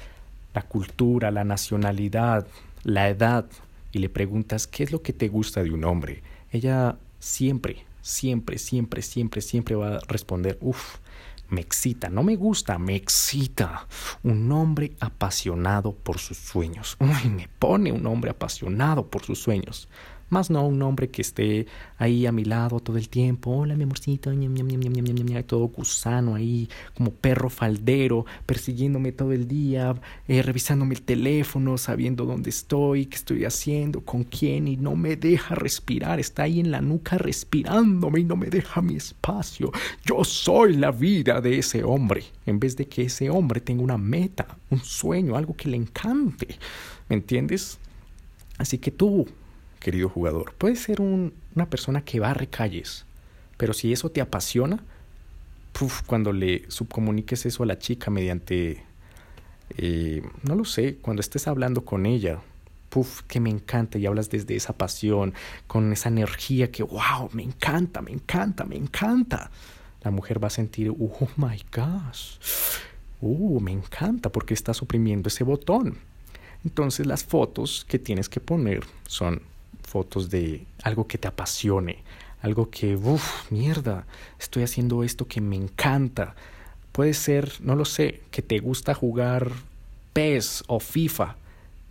la 0.53 0.61
cultura, 0.61 1.31
la 1.31 1.43
nacionalidad, 1.43 2.47
la 2.85 3.09
edad, 3.09 3.47
y 3.91 4.01
le 4.01 4.11
preguntas 4.11 4.67
qué 4.67 4.83
es 4.83 4.93
lo 4.93 5.01
que 5.01 5.15
te 5.15 5.29
gusta 5.29 5.63
de 5.63 5.71
un 5.71 5.85
hombre, 5.85 6.23
ella 6.53 6.99
siempre, 7.19 7.87
siempre, 8.03 8.59
siempre, 8.59 9.01
siempre, 9.01 9.41
siempre 9.41 9.75
va 9.75 9.97
a 9.97 10.01
responder, 10.01 10.59
uff, 10.61 10.97
me 11.49 11.63
excita, 11.63 12.11
no 12.11 12.23
me 12.23 12.37
gusta, 12.37 12.79
me 12.79 12.95
excita. 12.95 13.87
Un 14.23 14.53
hombre 14.53 14.93
apasionado 15.01 15.95
por 15.95 16.19
sus 16.19 16.37
sueños. 16.37 16.99
Uy, 17.01 17.31
me 17.31 17.49
pone 17.59 17.91
un 17.91 18.07
hombre 18.07 18.33
apasionado 18.33 19.07
por 19.07 19.25
sus 19.25 19.39
sueños. 19.39 19.89
Más 20.31 20.51
no 20.51 20.67
un 20.67 20.83
hombre 20.83 21.09
que 21.09 21.23
esté 21.23 21.67
ahí 21.97 22.27
a 22.27 22.33
mi 22.33 22.45
lado 22.45 22.81
todo 22.81 22.99
el 22.99 23.09
tiempo. 23.09 23.51
Hola, 23.51 23.77
mi 23.77 23.85
amorcito, 23.85 24.31
ñam, 24.33 25.43
todo 25.47 25.69
gusano 25.69 26.35
ahí, 26.35 26.69
como 26.95 27.13
perro 27.13 27.49
faldero, 27.49 28.27
persiguiéndome 28.45 29.13
todo 29.13 29.33
el 29.33 29.49
día, 29.49 29.95
eh, 30.27 30.43
revisándome 30.43 30.95
el 30.97 31.03
teléfono, 31.03 31.79
sabiendo 31.79 32.27
dónde 32.27 32.51
estoy, 32.51 33.07
qué 33.07 33.17
estoy 33.17 33.45
haciendo, 33.47 34.03
con 34.03 34.25
quién, 34.25 34.69
y 34.69 34.77
no 34.77 34.97
me 34.97 35.17
deja 35.17 35.55
respirar. 35.55 36.21
Está 36.21 36.43
ahí 36.43 36.61
en 36.61 36.71
la 36.71 36.83
nuca 36.83 37.17
respirándome 37.17 38.21
y 38.21 38.25
no 38.25 38.37
me 38.37 38.49
deja 38.49 38.83
mi 38.83 38.97
espacio. 38.97 39.73
Yo 40.05 40.25
soy 40.25 40.77
la 40.77 40.91
vida 40.91 41.41
de 41.41 41.59
ese 41.59 41.85
hombre, 41.85 42.25
en 42.45 42.61
vez 42.61 42.77
de 42.77 42.87
que 42.87 43.03
ese 43.03 43.31
hombre 43.31 43.63
tenga 43.63 43.83
una 43.83 43.97
meta, 43.97 44.59
un 44.69 44.81
sueño, 44.81 45.37
algo 45.37 45.55
que 45.57 45.71
le 45.71 45.79
encante. 45.79 46.59
¿Me 47.09 47.17
entiendes? 47.17 47.79
Así 48.59 48.77
que 48.77 48.91
tú, 48.91 49.27
querido 49.81 50.09
jugador. 50.09 50.55
Puedes 50.59 50.81
ser 50.81 51.01
una 51.01 51.71
persona 51.71 52.03
que 52.03 52.21
barre 52.21 52.47
calles, 52.49 53.05
pero 53.57 53.73
si 53.73 53.93
eso 53.93 54.11
te 54.11 54.21
apasiona, 54.21 54.83
cuando 56.07 56.33
le 56.33 56.65
subcomuniques 56.69 57.47
eso 57.47 57.63
a 57.63 57.67
la 57.67 57.79
chica 57.79 58.11
mediante, 58.11 58.83
eh, 59.77 60.23
no 60.43 60.55
lo 60.55 60.65
sé, 60.65 60.97
cuando 60.97 61.21
estés 61.21 61.47
hablando 61.47 61.85
con 61.85 62.07
ella, 62.07 62.41
puf, 62.89 63.23
que 63.23 63.41
me 63.41 63.51
encanta 63.51 63.99
y 63.99 64.07
hablas 64.07 64.31
desde 64.31 64.57
esa 64.57 64.73
pasión, 64.73 65.35
con 65.67 65.93
esa 65.93 66.09
energía 66.09 66.71
que, 66.71 66.83
wow, 66.83 67.31
me 67.33 67.43
encanta, 67.43 68.03
me 68.03 68.11
encanta, 68.11 68.65
me 68.65 68.77
encanta. 68.77 69.51
La 70.03 70.11
mujer 70.11 70.43
va 70.43 70.49
a 70.49 70.51
sentir, 70.51 70.91
oh 70.91 71.29
my 71.37 71.63
gosh, 71.73 72.39
uh, 73.21 73.61
me 73.61 73.73
encanta 73.73 74.31
porque 74.31 74.55
estás 74.55 74.83
oprimiendo 74.83 75.29
ese 75.29 75.45
botón. 75.45 75.99
Entonces 76.65 77.07
las 77.07 77.25
fotos 77.25 77.87
que 77.89 77.99
tienes 77.99 78.29
que 78.29 78.41
poner 78.41 78.85
son 79.07 79.43
fotos 79.89 80.31
de 80.31 80.67
algo 80.83 81.07
que 81.07 81.19
te 81.19 81.27
apasione, 81.29 82.05
algo 82.43 82.71
que, 82.71 82.95
uff, 82.95 83.51
mierda, 83.51 84.07
estoy 84.39 84.63
haciendo 84.63 85.03
esto 85.03 85.27
que 85.27 85.41
me 85.41 85.57
encanta. 85.57 86.35
Puede 86.93 87.15
ser, 87.15 87.53
no 87.61 87.75
lo 87.75 87.85
sé, 87.85 88.23
que 88.31 88.43
te 88.43 88.59
gusta 88.59 88.95
jugar 88.95 89.51
PES 90.13 90.65
o 90.69 90.79
FIFA 90.79 91.37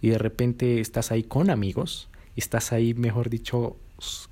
y 0.02 0.10
de 0.10 0.18
repente 0.18 0.80
estás 0.80 1.12
ahí 1.12 1.24
con 1.24 1.50
amigos 1.50 2.08
y 2.36 2.40
estás 2.40 2.72
ahí, 2.72 2.94
mejor 2.94 3.30
dicho, 3.30 3.78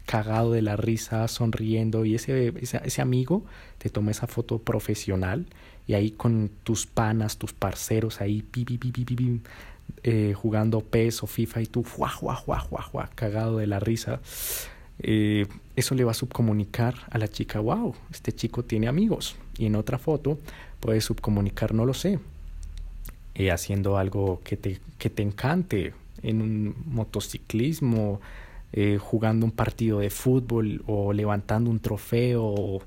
cagado 0.05 0.51
de 0.51 0.61
la 0.61 0.75
risa, 0.75 1.27
sonriendo 1.27 2.05
y 2.05 2.15
ese, 2.15 2.53
ese, 2.61 3.01
amigo 3.01 3.43
te 3.79 3.89
toma 3.89 4.11
esa 4.11 4.27
foto 4.27 4.59
profesional 4.59 5.47
y 5.87 5.93
ahí 5.93 6.11
con 6.11 6.51
tus 6.63 6.85
panas, 6.85 7.37
tus 7.37 7.53
parceros 7.53 8.21
ahí, 8.21 8.43
pi, 8.43 8.63
pi, 8.63 8.77
pi, 8.77 9.41
eh, 10.07 10.35
jugando 10.35 10.81
PES 10.81 11.23
o 11.23 11.25
FIFA 11.25 11.61
y 11.61 11.65
tú, 11.65 11.83
juá, 11.83 12.09
juá, 12.09 12.35
juá, 12.35 12.59
juá, 12.59 13.09
cagado 13.15 13.57
de 13.57 13.65
la 13.65 13.79
risa, 13.79 14.19
eh, 14.99 15.47
eso 15.75 15.95
le 15.95 16.03
va 16.03 16.11
a 16.11 16.13
subcomunicar 16.13 16.93
a 17.09 17.17
la 17.17 17.27
chica, 17.27 17.59
wow, 17.59 17.95
este 18.11 18.31
chico 18.31 18.61
tiene 18.61 18.87
amigos. 18.87 19.35
Y 19.57 19.65
en 19.65 19.75
otra 19.75 19.97
foto 19.97 20.37
puedes 20.79 21.05
subcomunicar, 21.05 21.73
no 21.73 21.85
lo 21.85 21.95
sé, 21.95 22.19
eh, 23.33 23.49
haciendo 23.49 23.97
algo 23.97 24.41
que 24.43 24.57
te, 24.57 24.79
que 24.99 25.09
te 25.09 25.23
encante, 25.23 25.95
en 26.21 26.43
un 26.43 26.75
motociclismo, 26.85 28.21
jugando 28.99 29.45
un 29.45 29.53
partido 29.53 29.99
de 29.99 30.09
fútbol 30.09 30.83
o 30.85 31.13
levantando 31.13 31.71
un 31.71 31.79
trofeo 31.79 32.81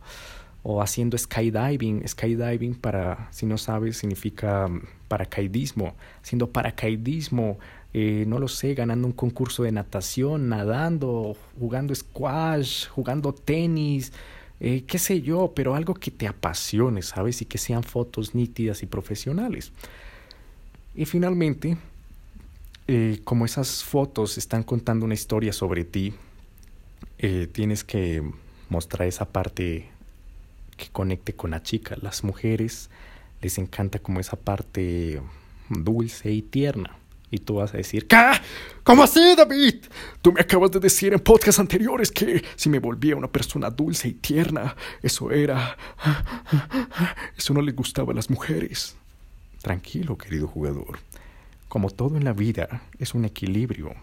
o 0.62 0.82
haciendo 0.82 1.16
skydiving. 1.16 2.06
Skydiving, 2.06 2.74
para 2.74 3.28
si 3.30 3.46
no 3.46 3.58
sabes, 3.58 3.96
significa 3.96 4.68
paracaidismo, 5.08 5.94
haciendo 6.22 6.50
paracaidismo, 6.50 7.58
eh, 7.94 8.24
no 8.26 8.38
lo 8.38 8.48
sé, 8.48 8.74
ganando 8.74 9.06
un 9.06 9.12
concurso 9.12 9.62
de 9.62 9.72
natación, 9.72 10.48
nadando, 10.48 11.36
jugando 11.58 11.94
squash, 11.94 12.86
jugando 12.88 13.32
tenis, 13.32 14.12
eh, 14.60 14.84
qué 14.86 14.98
sé 14.98 15.22
yo, 15.22 15.52
pero 15.54 15.74
algo 15.74 15.94
que 15.94 16.10
te 16.10 16.26
apasione, 16.26 17.02
¿sabes? 17.02 17.40
Y 17.40 17.46
que 17.46 17.58
sean 17.58 17.82
fotos 17.82 18.34
nítidas 18.34 18.82
y 18.82 18.86
profesionales. 18.86 19.72
Y 20.94 21.06
finalmente, 21.06 21.78
eh, 22.88 23.20
como 23.24 23.46
esas 23.46 23.84
fotos 23.84 24.36
están 24.36 24.62
contando 24.64 25.04
una 25.06 25.14
historia 25.14 25.52
sobre 25.52 25.84
ti, 25.84 26.14
tienes 27.52 27.82
que 27.82 28.22
mostrar 28.68 29.08
esa 29.08 29.24
parte 29.24 29.88
que 30.78 30.88
conecte 30.88 31.34
con 31.34 31.50
la 31.50 31.62
chica. 31.62 31.96
Las 32.00 32.24
mujeres 32.24 32.88
les 33.42 33.58
encanta 33.58 33.98
como 33.98 34.20
esa 34.20 34.36
parte 34.36 35.20
dulce 35.68 36.30
y 36.32 36.40
tierna. 36.40 36.96
Y 37.30 37.38
tú 37.40 37.56
vas 37.56 37.74
a 37.74 37.76
decir, 37.76 38.06
¿qué? 38.06 38.16
¿Cómo 38.82 39.02
así, 39.02 39.34
David? 39.36 39.84
Tú 40.22 40.32
me 40.32 40.40
acabas 40.40 40.70
de 40.70 40.80
decir 40.80 41.12
en 41.12 41.20
podcasts 41.20 41.60
anteriores 41.60 42.10
que 42.10 42.42
si 42.56 42.70
me 42.70 42.78
volvía 42.78 43.16
una 43.16 43.28
persona 43.28 43.68
dulce 43.68 44.08
y 44.08 44.12
tierna, 44.14 44.74
eso 45.02 45.30
era... 45.30 45.76
Eso 47.36 47.52
no 47.52 47.60
le 47.60 47.72
gustaba 47.72 48.12
a 48.12 48.16
las 48.16 48.30
mujeres. 48.30 48.96
Tranquilo, 49.60 50.16
querido 50.16 50.46
jugador. 50.46 51.00
Como 51.68 51.90
todo 51.90 52.16
en 52.16 52.24
la 52.24 52.32
vida, 52.32 52.82
es 52.98 53.12
un 53.12 53.26
equilibrio. 53.26 53.94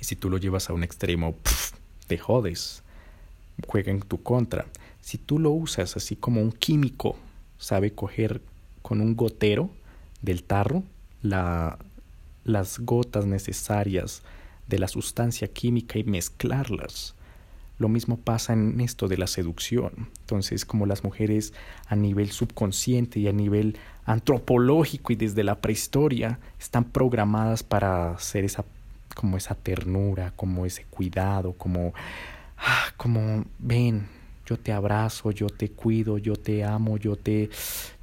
Y 0.00 0.04
si 0.04 0.16
tú 0.16 0.30
lo 0.30 0.38
llevas 0.38 0.70
a 0.70 0.72
un 0.72 0.82
extremo, 0.82 1.34
te 2.06 2.16
jodes. 2.16 2.82
Juega 3.66 3.92
en 3.92 4.00
tu 4.00 4.22
contra. 4.22 4.64
Si 5.00 5.18
tú 5.18 5.38
lo 5.38 5.50
usas 5.50 5.96
así 5.96 6.16
como 6.16 6.40
un 6.40 6.52
químico, 6.52 7.16
sabe 7.58 7.92
coger 7.92 8.40
con 8.82 9.00
un 9.00 9.16
gotero 9.16 9.70
del 10.22 10.42
tarro 10.42 10.82
la, 11.22 11.78
las 12.44 12.78
gotas 12.78 13.26
necesarias 13.26 14.22
de 14.68 14.78
la 14.78 14.88
sustancia 14.88 15.48
química 15.48 15.98
y 15.98 16.04
mezclarlas. 16.04 17.14
Lo 17.78 17.88
mismo 17.88 18.18
pasa 18.18 18.52
en 18.52 18.80
esto 18.80 19.08
de 19.08 19.16
la 19.16 19.26
seducción. 19.26 20.08
Entonces, 20.20 20.66
como 20.66 20.84
las 20.84 21.02
mujeres 21.02 21.54
a 21.86 21.96
nivel 21.96 22.30
subconsciente 22.30 23.20
y 23.20 23.28
a 23.28 23.32
nivel 23.32 23.78
antropológico 24.04 25.12
y 25.12 25.16
desde 25.16 25.44
la 25.44 25.60
prehistoria 25.60 26.38
están 26.58 26.84
programadas 26.84 27.62
para 27.62 28.18
ser 28.18 28.44
esa 28.44 28.64
como 29.14 29.36
esa 29.36 29.54
ternura, 29.54 30.32
como 30.36 30.66
ese 30.66 30.84
cuidado, 30.84 31.52
como 31.54 31.94
ah, 32.58 32.92
como 32.96 33.44
ven, 33.58 34.06
yo 34.50 34.56
te 34.56 34.72
abrazo, 34.72 35.30
yo 35.30 35.46
te 35.46 35.70
cuido, 35.70 36.18
yo 36.18 36.34
te 36.34 36.64
amo, 36.64 36.96
yo 36.96 37.14
te 37.14 37.50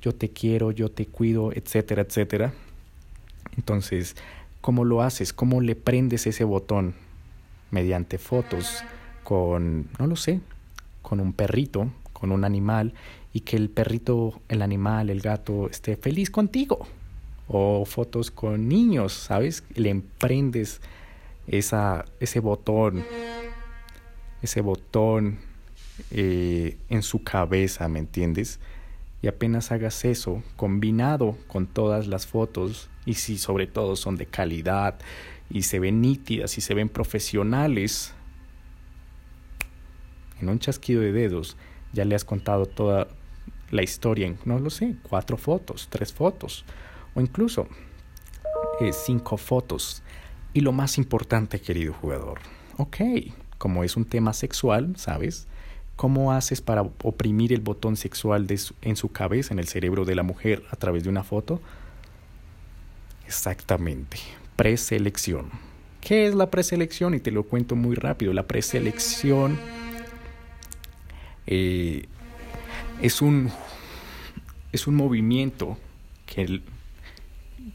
yo 0.02 0.16
te 0.16 0.30
quiero, 0.30 0.72
yo 0.72 0.90
te 0.90 1.06
cuido, 1.06 1.52
etcétera, 1.52 2.04
etcétera. 2.04 2.54
Entonces, 3.58 4.16
¿cómo 4.62 4.86
lo 4.86 5.02
haces? 5.02 5.34
¿Cómo 5.34 5.60
le 5.60 5.76
prendes 5.76 6.26
ese 6.26 6.46
botón? 6.46 6.96
Mediante 7.70 8.18
fotos 8.18 8.82
con, 9.26 9.90
no 10.00 10.08
lo 10.08 10.16
sé, 10.16 10.40
con 11.02 11.20
un 11.20 11.34
perrito, 11.34 11.92
con 12.14 12.32
un 12.32 12.46
animal, 12.46 12.94
y 13.34 13.42
que 13.42 13.58
el 13.58 13.70
perrito, 13.70 14.40
el 14.48 14.62
animal, 14.62 15.10
el 15.10 15.20
gato 15.20 15.70
esté 15.70 15.98
feliz 15.98 16.30
contigo. 16.32 16.88
O 17.50 17.84
fotos 17.84 18.32
con 18.32 18.70
niños, 18.70 19.12
¿sabes? 19.12 19.66
Le 19.76 19.90
emprendes 19.90 20.80
esa, 21.48 22.06
ese 22.22 22.40
botón, 22.40 23.04
ese 24.42 24.62
botón 24.62 25.40
eh, 26.12 26.78
en 26.90 27.04
su 27.04 27.24
cabeza, 27.24 27.88
¿me 27.88 28.00
entiendes? 28.00 28.60
Y 29.22 29.28
apenas 29.28 29.72
hagas 29.72 30.06
eso, 30.06 30.44
combinado 30.56 31.38
con 31.48 31.68
todas 31.68 32.08
las 32.08 32.28
fotos, 32.28 32.90
y 33.06 33.16
si 33.16 33.38
sobre 33.38 33.68
todo 33.68 33.96
son 33.96 34.16
de 34.18 34.26
calidad, 34.26 35.00
y 35.50 35.64
se 35.64 35.80
ven 35.80 36.02
nítidas 36.02 36.58
y 36.58 36.62
se 36.62 36.74
ven 36.74 36.90
profesionales, 36.90 38.14
en 40.40 40.50
un 40.50 40.60
chasquido 40.60 41.02
de 41.02 41.12
dedos 41.12 41.58
ya 41.94 42.06
le 42.06 42.16
has 42.16 42.26
contado 42.26 42.66
toda 42.66 43.08
la 43.72 43.84
historia 43.84 44.28
en, 44.28 44.38
no 44.46 44.60
lo 44.60 44.70
sé, 44.70 44.96
cuatro 45.04 45.38
fotos, 45.38 45.88
tres 45.90 46.14
fotos, 46.14 46.66
o 47.16 47.22
incluso 47.22 47.68
eh, 48.80 48.92
cinco 48.94 49.38
fotos. 49.38 50.04
Y 50.54 50.62
lo 50.62 50.72
más 50.72 50.98
importante, 50.98 51.60
querido 51.60 51.94
jugador, 51.94 52.40
ok, 52.78 52.98
como 53.58 53.84
es 53.84 53.98
un 53.98 54.06
tema 54.06 54.34
sexual, 54.34 54.96
¿sabes? 54.98 55.48
¿Cómo 55.98 56.32
haces 56.32 56.62
para 56.62 56.84
oprimir 56.84 57.52
el 57.52 57.60
botón 57.60 57.98
sexual 57.98 58.48
en 58.84 58.96
su 58.96 59.12
cabeza, 59.12 59.54
en 59.54 59.60
el 59.60 59.68
cerebro 59.68 60.06
de 60.06 60.14
la 60.14 60.22
mujer, 60.22 60.64
a 60.70 60.76
través 60.76 61.04
de 61.04 61.10
una 61.10 61.24
foto? 61.24 61.60
Exactamente, 63.26 64.18
preselección. 64.56 65.50
¿Qué 66.00 66.28
es 66.28 66.36
la 66.36 66.52
preselección? 66.52 67.16
Y 67.16 67.20
te 67.20 67.32
lo 67.32 67.44
cuento 67.44 67.76
muy 67.76 67.96
rápido. 67.96 68.32
La 68.32 68.46
preselección 68.46 69.58
eh, 71.48 72.06
es, 73.02 73.22
un, 73.24 73.50
es 74.72 74.86
un 74.86 74.94
movimiento 74.94 75.80
que, 76.28 76.62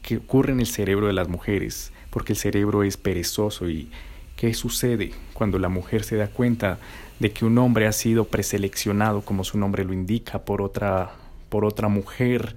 que 0.01 0.17
ocurre 0.17 0.53
en 0.53 0.61
el 0.61 0.67
cerebro 0.67 1.07
de 1.07 1.13
las 1.13 1.27
mujeres, 1.27 1.91
porque 2.09 2.31
el 2.31 2.39
cerebro 2.39 2.83
es 2.83 2.95
perezoso 2.95 3.69
y 3.69 3.91
¿qué 4.37 4.53
sucede 4.53 5.11
cuando 5.33 5.59
la 5.59 5.69
mujer 5.69 6.05
se 6.05 6.15
da 6.15 6.27
cuenta 6.27 6.79
de 7.23 7.31
que 7.31 7.45
un 7.45 7.57
hombre 7.57 7.87
ha 7.87 7.93
sido 7.93 8.25
preseleccionado, 8.25 9.21
como 9.21 9.43
su 9.43 9.57
nombre 9.57 9.85
lo 9.85 9.93
indica, 9.93 10.43
por 10.43 10.61
otra, 10.61 11.13
por 11.47 11.63
otra 11.63 11.87
mujer? 11.87 12.55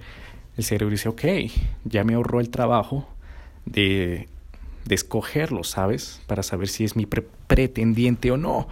El 0.57 0.63
cerebro 0.65 0.91
dice, 0.91 1.07
ok, 1.07 1.23
ya 1.85 2.03
me 2.03 2.15
ahorró 2.15 2.41
el 2.41 2.49
trabajo 2.49 3.07
de 3.65 4.27
de 4.87 4.95
escogerlo, 4.95 5.63
¿sabes? 5.63 6.21
Para 6.27 6.43
saber 6.43 6.69
si 6.69 6.83
es 6.83 6.95
mi 6.95 7.05
pretendiente 7.05 8.31
o 8.31 8.37
no. 8.37 8.67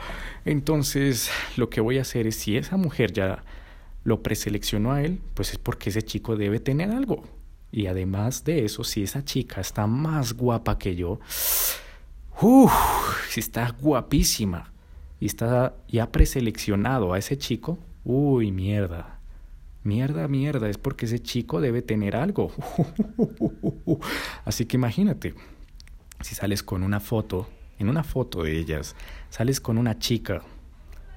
Entonces, 0.46 1.30
lo 1.58 1.70
que 1.70 1.82
voy 1.82 1.98
a 1.98 2.02
hacer 2.02 2.28
es, 2.28 2.38
si 2.38 2.58
esa 2.58 2.78
mujer 2.78 3.12
ya 3.12 3.44
lo 4.04 4.22
preseleccionó 4.24 4.94
a 4.94 5.02
él, 5.04 5.20
pues 5.34 5.52
es 5.52 5.58
porque 5.58 5.90
ese 5.90 6.04
chico 6.04 6.38
debe 6.38 6.60
tener 6.60 6.92
algo. 6.92 7.24
Y 7.72 7.88
además 7.88 8.46
de 8.46 8.66
eso, 8.66 8.84
si 8.84 9.04
esa 9.04 9.26
chica 9.26 9.60
está 9.60 9.88
más 9.88 10.34
guapa 10.34 10.78
que 10.78 10.96
yo, 10.96 11.20
uff, 12.40 12.72
si 13.30 13.42
está 13.42 13.76
guapísima 13.80 14.72
y 15.20 15.26
está 15.28 15.76
ya 15.88 16.12
preseleccionado 16.12 17.14
a 17.14 17.18
ese 17.18 17.38
chico, 17.38 17.78
uy, 18.04 18.52
mierda. 18.52 19.20
Mierda, 19.84 20.28
mierda, 20.28 20.68
es 20.68 20.78
porque 20.78 21.06
ese 21.06 21.20
chico 21.20 21.62
debe 21.62 21.82
tener 21.82 22.16
algo. 22.16 22.52
Así 24.46 24.66
que 24.66 24.78
imagínate, 24.78 25.36
si 26.22 26.34
sales 26.34 26.64
con 26.64 26.82
una 26.82 27.00
foto, 27.00 27.48
en 27.78 27.90
una 27.90 28.04
foto 28.04 28.44
de 28.44 28.58
ellas, 28.58 28.96
sales 29.30 29.62
con 29.62 29.78
una 29.78 30.00
chica 30.00 30.42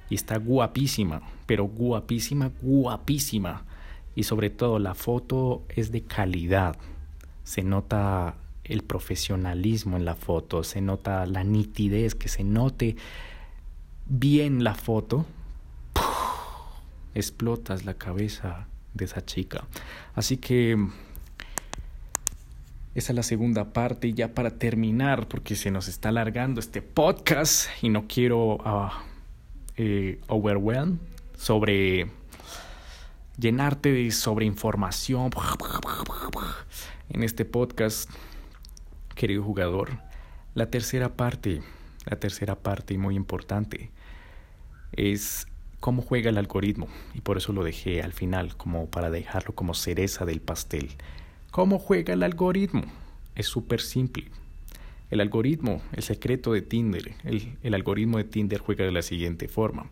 y 0.09 0.15
está 0.15 0.37
guapísima, 0.37 1.21
pero 1.45 1.65
guapísima, 1.65 2.51
guapísima. 2.61 3.65
Y 4.15 4.23
sobre 4.23 4.49
todo 4.49 4.79
la 4.79 4.95
foto 4.95 5.63
es 5.69 5.91
de 5.91 6.03
calidad. 6.03 6.75
Se 7.43 7.63
nota 7.63 8.35
el 8.63 8.83
profesionalismo 8.83 9.97
en 9.97 10.05
la 10.05 10.15
foto, 10.15 10.63
se 10.63 10.81
nota 10.81 11.25
la 11.25 11.43
nitidez, 11.43 12.13
que 12.13 12.27
se 12.27 12.43
note 12.43 12.95
bien 14.09 14.63
la 14.63 14.73
foto. 14.73 15.25
explotas 17.15 17.85
la 17.85 17.95
cabeza 17.95 18.67
de 18.93 19.05
esa 19.05 19.25
chica. 19.25 19.65
Así 20.15 20.37
que 20.37 20.77
esa 22.95 23.11
es 23.11 23.15
la 23.15 23.23
segunda 23.23 23.73
parte 23.73 24.07
y 24.07 24.13
ya 24.13 24.33
para 24.33 24.51
terminar, 24.51 25.27
porque 25.27 25.55
se 25.55 25.71
nos 25.71 25.87
está 25.87 26.09
alargando 26.09 26.59
este 26.59 26.81
podcast 26.81 27.67
y 27.81 27.89
no 27.89 28.07
quiero 28.07 28.55
uh, 28.55 28.89
eh, 29.77 30.19
overwhelm 30.27 30.99
sobre 31.37 32.09
llenarte 33.37 33.91
de 33.91 34.11
sobre 34.11 34.45
información 34.45 35.29
en 37.09 37.23
este 37.23 37.45
podcast, 37.45 38.09
querido 39.15 39.43
jugador. 39.43 39.99
La 40.55 40.69
tercera 40.69 41.09
parte, 41.09 41.61
la 42.05 42.19
tercera 42.19 42.55
parte 42.55 42.97
muy 42.97 43.15
importante 43.15 43.91
es 44.93 45.47
cómo 45.79 46.01
juega 46.01 46.29
el 46.29 46.37
algoritmo 46.37 46.87
y 47.13 47.21
por 47.21 47.37
eso 47.37 47.53
lo 47.53 47.63
dejé 47.63 48.01
al 48.01 48.13
final 48.13 48.55
como 48.57 48.87
para 48.87 49.09
dejarlo 49.09 49.55
como 49.55 49.73
cereza 49.73 50.25
del 50.25 50.41
pastel. 50.41 50.89
¿Cómo 51.51 51.79
juega 51.79 52.13
el 52.13 52.23
algoritmo? 52.23 52.83
Es 53.35 53.47
súper 53.47 53.81
simple. 53.81 54.25
El 55.09 55.21
algoritmo, 55.21 55.81
el 55.93 56.03
secreto 56.03 56.53
de 56.53 56.61
Tinder, 56.61 57.15
el, 57.23 57.73
algoritmo 57.73 58.17
de 58.17 58.25
Tinder 58.25 58.59
juega 58.59 58.85
de 58.85 58.91
la 58.91 59.01
siguiente 59.01 59.47
forma. 59.47 59.89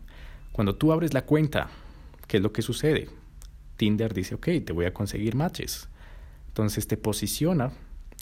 Cuando 0.52 0.76
tú 0.76 0.92
abres 0.92 1.12
la 1.14 1.22
cuenta, 1.22 1.68
¿qué 2.28 2.36
es 2.36 2.42
lo 2.42 2.52
que 2.52 2.62
sucede? 2.62 3.08
Tinder 3.76 4.14
dice, 4.14 4.36
ok, 4.36 4.48
te 4.64 4.72
voy 4.72 4.84
a 4.84 4.94
conseguir 4.94 5.34
matches. 5.34 5.88
Entonces 6.48 6.86
te 6.86 6.96
posiciona 6.96 7.72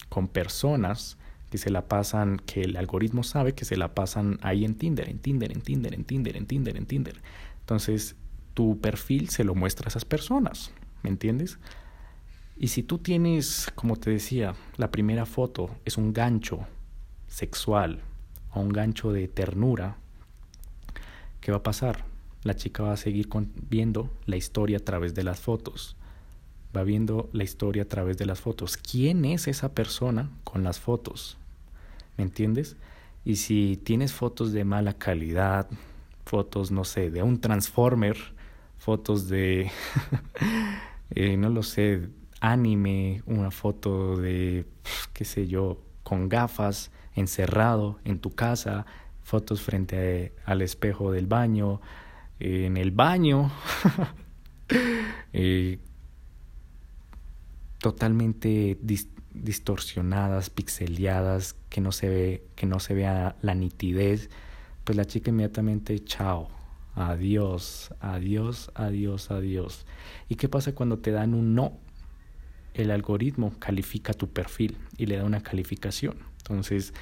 con 0.09 0.29
personas 0.29 1.19
que 1.51 1.59
se 1.59 1.71
la 1.71 1.89
pasan, 1.89 2.39
que 2.39 2.63
el 2.63 2.77
algoritmo 2.77 3.23
sabe 3.23 3.55
que 3.55 3.65
se 3.65 3.77
la 3.77 3.95
pasan 3.95 4.39
ahí 4.43 4.65
en 4.65 4.75
Tinder, 4.75 5.09
en 5.09 5.19
Tinder, 5.19 5.53
en 5.53 5.61
Tinder, 5.61 5.95
en 5.95 6.05
Tinder, 6.05 6.37
en 6.37 6.47
Tinder, 6.47 6.77
en 6.77 6.87
Tinder. 6.87 7.21
Entonces 7.61 8.17
tu 8.55 8.81
perfil 8.81 9.29
se 9.29 9.45
lo 9.45 9.55
muestra 9.55 9.87
a 9.87 9.89
esas 9.89 10.05
personas, 10.05 10.73
¿me 11.03 11.11
entiendes? 11.11 11.59
Y 12.57 12.69
si 12.69 12.83
tú 12.83 12.99
tienes, 12.99 13.71
como 13.75 13.97
te 13.97 14.11
decía, 14.11 14.55
la 14.77 14.91
primera 14.91 15.27
foto 15.27 15.71
es 15.85 15.99
un 15.99 16.13
gancho 16.13 16.67
sexual 17.27 18.01
o 18.53 18.61
un 18.61 18.71
gancho 18.71 19.13
de 19.13 19.29
ternura, 19.29 19.99
¿qué 21.41 21.53
va 21.53 21.59
a 21.59 21.63
pasar? 21.63 22.05
La 22.45 22.57
chica 22.57 22.83
va 22.83 22.93
a 22.93 22.97
seguir 22.97 23.29
viendo 23.69 24.11
la 24.25 24.37
historia 24.37 24.79
a 24.79 24.85
través 24.85 25.15
de 25.15 25.25
las 25.25 25.41
fotos. 25.41 25.97
Va 26.77 26.83
viendo 26.83 27.31
la 27.33 27.43
historia 27.43 27.85
a 27.85 27.89
través 27.89 28.19
de 28.19 28.27
las 28.27 28.41
fotos. 28.41 28.77
¿Quién 28.77 29.25
es 29.25 29.49
esa 29.49 29.73
persona 29.73 30.29
con 30.45 30.63
las 30.63 30.79
fotos? 30.79 31.39
¿Me 32.19 32.25
entiendes? 32.25 32.77
Y 33.25 33.37
si 33.37 33.81
tienes 33.83 34.13
fotos 34.13 34.53
de 34.53 34.65
mala 34.65 34.93
calidad, 34.93 35.71
fotos, 36.27 36.71
no 36.71 36.85
sé, 36.85 37.11
de 37.11 37.23
un 37.23 37.41
transformer, 37.41 38.19
fotos 38.77 39.27
de, 39.29 39.71
eh, 41.11 41.39
no 41.39 41.49
lo 41.49 41.63
sé, 41.63 42.11
anime, 42.41 43.23
una 43.25 43.51
foto 43.51 44.19
de, 44.19 44.67
qué 45.15 45.25
sé 45.25 45.49
yo, 45.49 45.81
con 46.03 46.29
gafas, 46.29 46.91
encerrado 47.15 48.01
en 48.05 48.19
tu 48.19 48.35
casa, 48.35 48.85
fotos 49.23 49.63
frente 49.63 50.35
al 50.45 50.61
espejo 50.61 51.11
del 51.11 51.27
baño, 51.27 51.81
en 52.39 52.77
el 52.77 52.91
baño, 52.91 53.51
eh, 55.33 55.79
totalmente 57.87 58.77
distorsionadas, 59.33 60.51
pixeleadas, 60.51 61.55
que 61.69 61.81
no 61.81 61.93
se 61.93 62.09
ve, 62.09 62.45
que 62.57 62.67
no 62.67 62.81
se 62.81 62.95
vea 62.95 63.37
la 63.43 63.55
nitidez, 63.55 64.29
pues 64.83 64.97
la 64.97 65.05
chica 65.05 65.31
inmediatamente, 65.31 66.01
chao, 66.01 66.49
adiós, 66.97 67.95
adiós, 68.01 68.73
adiós, 68.75 69.31
adiós. 69.31 69.87
¿Y 70.29 70.35
qué 70.35 70.49
pasa 70.49 70.75
cuando 70.75 70.99
te 70.99 71.13
dan 71.13 71.33
un 71.33 71.55
no? 71.55 71.75
El 72.75 72.91
algoritmo 72.91 73.53
califica 73.61 74.15
tu 74.15 74.31
perfil 74.31 74.79
y 74.97 75.07
le 75.07 75.19
da 75.19 75.23
una 75.23 75.45
calificación. 75.45 76.17
Entonces, 76.39 76.93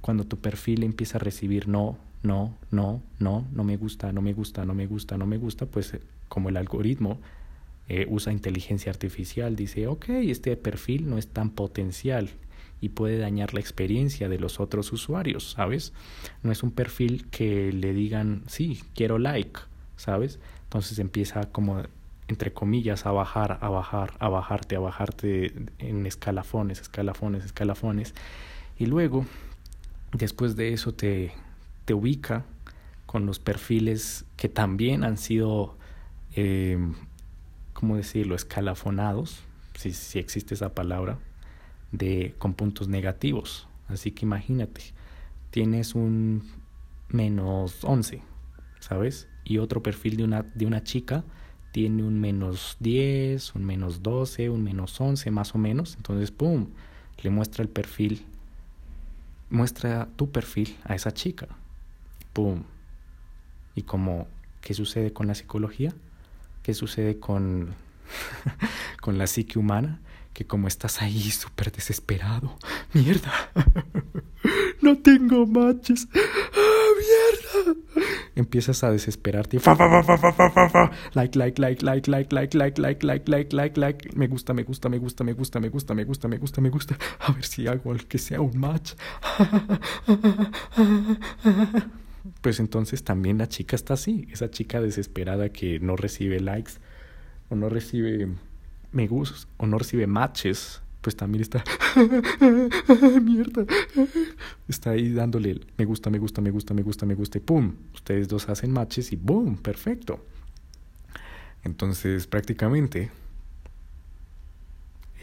cuando 0.00 0.24
tu 0.24 0.38
perfil 0.38 0.84
empieza 0.84 1.18
a 1.18 1.20
recibir 1.20 1.68
no, 1.68 1.98
no, 2.22 2.56
no, 2.70 3.02
no, 3.18 3.46
no 3.52 3.62
me 3.62 3.76
gusta, 3.76 4.10
no 4.10 4.22
me 4.22 4.32
gusta, 4.32 4.64
no 4.64 4.72
me 4.72 4.86
gusta, 4.86 5.18
no 5.18 5.26
me 5.26 5.36
gusta, 5.36 5.66
pues 5.66 5.98
como 6.28 6.48
el 6.48 6.56
algoritmo 6.56 7.20
eh, 7.88 8.06
usa 8.08 8.32
inteligencia 8.32 8.90
artificial, 8.90 9.56
dice, 9.56 9.86
ok, 9.86 10.08
este 10.08 10.56
perfil 10.56 11.08
no 11.08 11.18
es 11.18 11.28
tan 11.28 11.50
potencial 11.50 12.30
y 12.80 12.90
puede 12.90 13.18
dañar 13.18 13.54
la 13.54 13.60
experiencia 13.60 14.28
de 14.28 14.38
los 14.38 14.60
otros 14.60 14.92
usuarios, 14.92 15.52
¿sabes? 15.52 15.92
No 16.42 16.52
es 16.52 16.62
un 16.62 16.70
perfil 16.70 17.26
que 17.30 17.72
le 17.72 17.92
digan, 17.92 18.42
sí, 18.46 18.82
quiero 18.94 19.18
like, 19.18 19.60
¿sabes? 19.96 20.38
Entonces 20.64 20.98
empieza 20.98 21.50
como, 21.52 21.82
entre 22.28 22.52
comillas, 22.52 23.06
a 23.06 23.12
bajar, 23.12 23.58
a 23.60 23.68
bajar, 23.68 24.14
a 24.18 24.28
bajarte, 24.28 24.76
a 24.76 24.80
bajarte 24.80 25.52
en 25.78 26.06
escalafones, 26.06 26.80
escalafones, 26.80 27.44
escalafones. 27.44 28.14
Y 28.78 28.86
luego, 28.86 29.24
después 30.12 30.56
de 30.56 30.72
eso, 30.72 30.92
te, 30.92 31.32
te 31.84 31.94
ubica 31.94 32.44
con 33.06 33.26
los 33.26 33.38
perfiles 33.38 34.24
que 34.36 34.48
también 34.48 35.04
han 35.04 35.16
sido 35.16 35.76
eh, 36.34 36.78
¿cómo 37.84 37.96
decirlo?, 37.98 38.34
escalafonados, 38.34 39.42
si, 39.74 39.92
si 39.92 40.18
existe 40.18 40.54
esa 40.54 40.74
palabra, 40.74 41.18
de, 41.92 42.34
con 42.38 42.54
puntos 42.54 42.88
negativos. 42.88 43.68
Así 43.88 44.10
que 44.10 44.24
imagínate, 44.24 44.80
tienes 45.50 45.94
un 45.94 46.50
menos 47.10 47.84
11, 47.84 48.22
¿sabes? 48.80 49.28
Y 49.44 49.58
otro 49.58 49.82
perfil 49.82 50.16
de 50.16 50.24
una, 50.24 50.46
de 50.54 50.64
una 50.64 50.82
chica 50.82 51.24
tiene 51.72 52.04
un 52.04 52.18
menos 52.22 52.78
10, 52.80 53.54
un 53.54 53.66
menos 53.66 54.02
12, 54.02 54.48
un 54.48 54.64
menos 54.64 54.98
11 54.98 55.30
más 55.30 55.54
o 55.54 55.58
menos. 55.58 55.96
Entonces, 55.96 56.30
¡pum!, 56.30 56.68
le 57.22 57.28
muestra 57.28 57.62
el 57.62 57.68
perfil, 57.68 58.24
muestra 59.50 60.08
tu 60.16 60.30
perfil 60.30 60.74
a 60.84 60.94
esa 60.94 61.12
chica. 61.12 61.48
¡Pum! 62.32 62.62
Y 63.74 63.82
como, 63.82 64.26
¿qué 64.62 64.72
sucede 64.72 65.12
con 65.12 65.26
la 65.26 65.34
psicología? 65.34 65.92
Qué 66.64 66.72
sucede 66.72 67.20
con, 67.20 67.74
con 69.00 69.18
la 69.18 69.28
psique 69.28 69.58
humana, 69.58 70.00
que 70.32 70.46
como 70.46 70.66
estás 70.66 71.02
ahí 71.02 71.30
súper 71.30 71.70
desesperado, 71.70 72.56
mierda, 72.94 73.30
no 74.80 74.98
tengo 74.98 75.46
matches, 75.46 76.08
¡Ah, 76.14 76.88
mierda, 76.98 77.80
empiezas 78.34 78.82
a 78.82 78.90
desesperarte, 78.90 79.60
fa, 79.60 79.76
fa, 79.76 80.02
fa, 80.70 80.90
like, 81.12 81.38
like, 81.38 81.60
like, 81.60 81.84
like, 81.84 82.10
like, 82.10 82.34
like, 82.34 82.56
like, 82.56 82.80
like, 82.80 83.04
like, 83.04 83.30
like, 83.30 83.54
like, 83.54 83.78
like, 83.78 84.16
me 84.16 84.26
gusta, 84.26 84.54
me 84.54 84.62
gusta, 84.64 84.88
me 84.88 84.98
gusta, 84.98 85.22
me 85.22 85.34
gusta, 85.34 85.60
me 85.60 85.68
gusta, 85.68 85.94
me 85.94 86.04
gusta, 86.04 86.28
me 86.28 86.38
gusta, 86.38 86.60
me 86.62 86.70
gusta, 86.70 86.96
a 87.20 87.32
ver 87.32 87.44
si 87.44 87.68
hago 87.68 87.92
el 87.92 88.06
que 88.06 88.16
sea 88.16 88.40
un 88.40 88.58
match. 88.58 88.94
Pues 92.40 92.60
entonces 92.60 93.04
también 93.04 93.38
la 93.38 93.48
chica 93.48 93.76
está 93.76 93.94
así, 93.94 94.26
esa 94.30 94.50
chica 94.50 94.80
desesperada 94.80 95.50
que 95.50 95.80
no 95.80 95.96
recibe 95.96 96.40
likes 96.40 96.72
o 97.50 97.56
no 97.56 97.68
recibe 97.68 98.28
me 98.92 99.06
gusta 99.06 99.48
o 99.56 99.66
no 99.66 99.78
recibe 99.78 100.06
matches, 100.06 100.80
pues 101.00 101.16
también 101.16 101.42
está 101.42 101.62
mierda. 103.22 103.66
Está 104.68 104.90
ahí 104.90 105.12
dándole 105.12 105.60
me 105.76 105.84
gusta, 105.84 106.08
me 106.08 106.18
gusta, 106.18 106.40
me 106.40 106.50
gusta, 106.50 106.72
me 106.72 106.82
gusta, 106.82 107.06
me 107.06 107.14
gusta 107.14 107.38
y 107.38 107.40
pum, 107.40 107.74
ustedes 107.92 108.28
dos 108.28 108.48
hacen 108.48 108.72
matches 108.72 109.12
y 109.12 109.16
boom, 109.16 109.58
perfecto. 109.58 110.24
Entonces, 111.64 112.26
prácticamente 112.26 113.10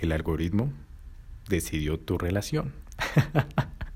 el 0.02 0.12
algoritmo 0.12 0.72
decidió 1.48 2.00
tu 2.00 2.18
relación. 2.18 2.74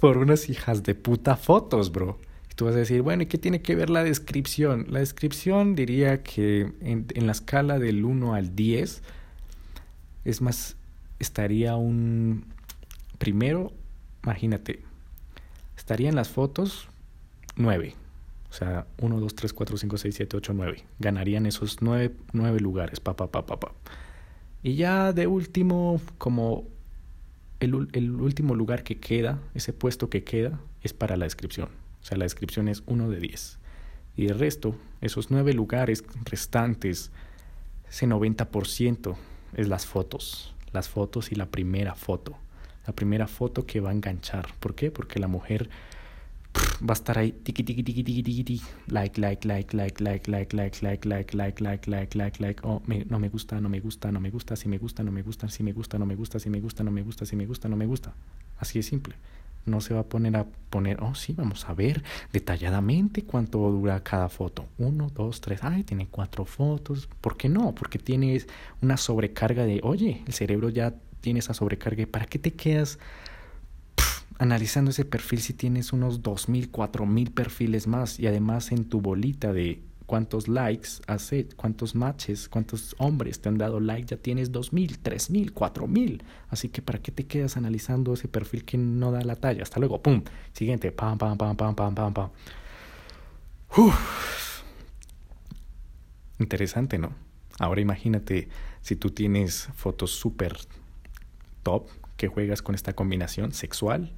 por 0.00 0.16
unas 0.16 0.48
hijas 0.48 0.82
de 0.82 0.94
puta 0.94 1.36
fotos, 1.36 1.92
bro. 1.92 2.18
Y 2.50 2.54
tú 2.54 2.64
vas 2.64 2.74
a 2.74 2.78
decir, 2.78 3.02
bueno, 3.02 3.22
¿y 3.22 3.26
qué 3.26 3.38
tiene 3.38 3.62
que 3.62 3.76
ver 3.76 3.90
la 3.90 4.02
descripción? 4.02 4.86
La 4.88 5.00
descripción 5.00 5.74
diría 5.74 6.22
que 6.22 6.72
en, 6.80 7.26
la 7.26 7.32
escala 7.32 7.78
del 7.78 8.04
1 8.04 8.34
al 8.34 8.56
10, 8.56 9.02
es 10.24 10.40
más, 10.40 10.76
estaría 11.18 11.76
un... 11.76 12.46
Primero, 13.18 13.72
imagínate, 14.24 14.82
estarían 15.76 16.14
las 16.14 16.30
fotos 16.30 16.88
9. 17.56 17.94
O 18.48 18.52
sea, 18.52 18.86
1, 18.98 19.20
2, 19.20 19.34
3, 19.34 19.52
4, 19.52 19.76
5, 19.76 19.98
6, 19.98 20.14
7, 20.14 20.36
8, 20.38 20.52
9. 20.54 20.84
Ganarían 20.98 21.44
esos 21.44 21.82
9, 21.82 22.16
9 22.32 22.60
lugares, 22.60 22.98
pa, 23.00 23.14
pa, 23.14 23.30
pa, 23.30 23.44
pa, 23.44 23.60
pa. 23.60 23.72
Y 24.62 24.76
ya 24.76 25.12
de 25.12 25.26
último, 25.26 26.00
como 26.16 26.64
el, 27.60 27.88
el, 27.92 28.10
último 28.12 28.54
lugar 28.54 28.82
que 28.82 28.98
queda, 28.98 29.38
ese 29.54 29.72
puesto 29.72 30.10
que 30.10 30.24
queda, 30.24 30.58
es 30.82 30.92
para 30.92 31.16
la 31.16 31.26
descripción. 31.26 31.68
O 32.02 32.04
sea, 32.04 32.16
la 32.18 32.24
descripción 32.24 32.68
es 32.68 32.82
uno 32.86 33.08
de 33.10 33.20
10. 33.20 33.58
Y 34.16 34.26
el 34.26 34.38
resto, 34.38 34.74
esos 35.00 35.30
nueve 35.30 35.52
lugares 35.52 36.04
restantes, 36.24 37.10
ese 37.88 38.06
90% 38.06 39.16
es 39.54 39.68
las 39.68 39.86
fotos. 39.86 40.54
Las 40.72 40.88
fotos 40.88 41.32
y 41.32 41.34
la 41.34 41.46
primera 41.46 41.94
foto. 41.94 42.36
La 42.86 42.94
primera 42.94 43.26
foto 43.26 43.66
que 43.66 43.80
va 43.80 43.90
a 43.90 43.92
enganchar. 43.92 44.54
¿Por 44.58 44.74
qué? 44.74 44.90
Porque 44.90 45.20
la 45.20 45.28
mujer 45.28 45.68
va 46.82 46.92
a 46.92 46.92
estar 46.94 47.18
ahí, 47.18 47.32
tiki 47.32 47.62
tiki 47.62 47.82
tiki 47.82 48.02
tiki 48.02 48.22
tiki 48.22 48.44
tiki, 48.44 48.64
like, 48.88 49.20
like, 49.20 49.46
like, 49.46 49.74
like, 49.74 50.00
like, 50.00 50.28
like, 50.30 50.54
like, 50.56 50.92
like, 51.02 51.34
like, 51.34 51.34
like, 51.34 51.60
like, 51.60 51.86
like, 51.86 52.14
like, 52.16 52.40
like, 52.40 52.60
oh, 52.64 52.82
no 53.08 53.18
me 53.18 53.28
gusta, 53.28 53.60
no 53.60 53.68
me 53.68 53.80
gusta, 53.80 54.10
no 54.10 54.20
me 54.20 54.30
gusta, 54.30 54.56
si 54.56 54.68
me 54.68 54.78
gusta, 54.78 55.02
no 55.02 55.12
me 55.12 55.22
gusta, 55.22 55.48
si 55.48 55.62
me 55.62 55.72
gusta, 55.72 55.98
no 55.98 56.06
me 56.06 56.14
gusta, 56.14 56.38
si 56.38 56.50
me 56.50 56.60
gusta, 56.60 56.84
no 56.84 56.90
me 56.90 57.02
gusta, 57.02 57.26
si 57.26 57.36
me 57.36 57.46
gusta, 57.46 57.68
no 57.68 57.76
me 57.76 57.86
gusta. 57.86 58.14
Así 58.58 58.78
de 58.78 58.82
simple. 58.82 59.14
No 59.66 59.82
se 59.82 59.92
va 59.92 60.00
a 60.00 60.04
poner 60.04 60.36
a 60.36 60.46
poner, 60.70 61.02
oh, 61.02 61.14
sí, 61.14 61.34
vamos 61.34 61.68
a 61.68 61.74
ver 61.74 62.02
detalladamente 62.32 63.24
cuánto 63.24 63.58
dura 63.58 64.02
cada 64.02 64.30
foto. 64.30 64.64
Uno, 64.78 65.10
dos, 65.14 65.42
tres, 65.42 65.60
ay, 65.62 65.84
tiene 65.84 66.06
cuatro 66.06 66.46
fotos. 66.46 67.08
¿Por 67.20 67.36
qué 67.36 67.50
no? 67.50 67.74
Porque 67.74 67.98
tienes 67.98 68.48
una 68.80 68.96
sobrecarga 68.96 69.66
de, 69.66 69.80
oye, 69.82 70.22
el 70.26 70.32
cerebro 70.32 70.70
ya 70.70 70.94
tiene 71.20 71.40
esa 71.40 71.52
sobrecarga. 71.52 72.06
¿Para 72.06 72.24
qué 72.24 72.38
te 72.38 72.52
quedas 72.52 72.98
analizando 74.40 74.90
ese 74.90 75.04
perfil 75.04 75.40
si 75.40 75.52
tienes 75.52 75.92
unos 75.92 76.22
2.000, 76.22 76.70
4.000 76.70 77.30
perfiles 77.30 77.86
más 77.86 78.18
y 78.18 78.26
además 78.26 78.72
en 78.72 78.86
tu 78.86 79.02
bolita 79.02 79.52
de 79.52 79.82
cuántos 80.06 80.48
likes 80.48 80.88
hecho, 81.30 81.56
cuántos 81.58 81.94
matches, 81.94 82.48
cuántos 82.48 82.96
hombres 82.96 83.42
te 83.42 83.50
han 83.50 83.58
dado 83.58 83.80
like, 83.80 84.06
ya 84.08 84.16
tienes 84.16 84.50
2.000, 84.50 84.98
3.000, 85.02 85.52
4.000. 85.52 86.22
Así 86.48 86.70
que 86.70 86.80
¿para 86.80 87.00
qué 87.00 87.12
te 87.12 87.26
quedas 87.26 87.58
analizando 87.58 88.14
ese 88.14 88.28
perfil 88.28 88.64
que 88.64 88.78
no 88.78 89.12
da 89.12 89.20
la 89.20 89.36
talla? 89.36 89.62
Hasta 89.62 89.78
luego, 89.78 90.00
pum. 90.00 90.22
Siguiente, 90.54 90.90
pam, 90.90 91.18
pam, 91.18 91.36
pam, 91.36 91.54
pam, 91.54 91.74
pam, 91.74 91.94
pam, 91.94 92.14
pam. 92.14 92.30
Interesante, 96.38 96.96
¿no? 96.96 97.12
Ahora 97.58 97.82
imagínate 97.82 98.48
si 98.80 98.96
tú 98.96 99.10
tienes 99.10 99.68
fotos 99.74 100.12
súper 100.12 100.56
top 101.62 101.88
que 102.16 102.26
juegas 102.26 102.62
con 102.62 102.74
esta 102.74 102.94
combinación 102.94 103.52
sexual 103.52 104.14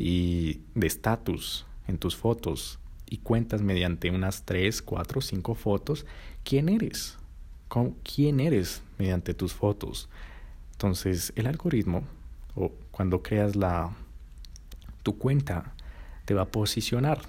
y 0.00 0.60
de 0.76 0.86
estatus 0.86 1.66
en 1.88 1.98
tus 1.98 2.14
fotos 2.14 2.78
y 3.10 3.18
cuentas 3.18 3.62
mediante 3.62 4.12
unas 4.12 4.44
3, 4.44 4.80
4, 4.82 5.20
5 5.20 5.54
fotos 5.56 6.06
quién 6.44 6.68
eres, 6.68 7.18
quién 8.04 8.38
eres 8.38 8.80
mediante 8.96 9.34
tus 9.34 9.52
fotos. 9.52 10.08
Entonces 10.70 11.32
el 11.34 11.48
algoritmo 11.48 12.04
o 12.54 12.70
cuando 12.92 13.24
creas 13.24 13.56
la 13.56 13.90
tu 15.02 15.18
cuenta 15.18 15.74
te 16.26 16.34
va 16.34 16.42
a 16.42 16.48
posicionar 16.48 17.20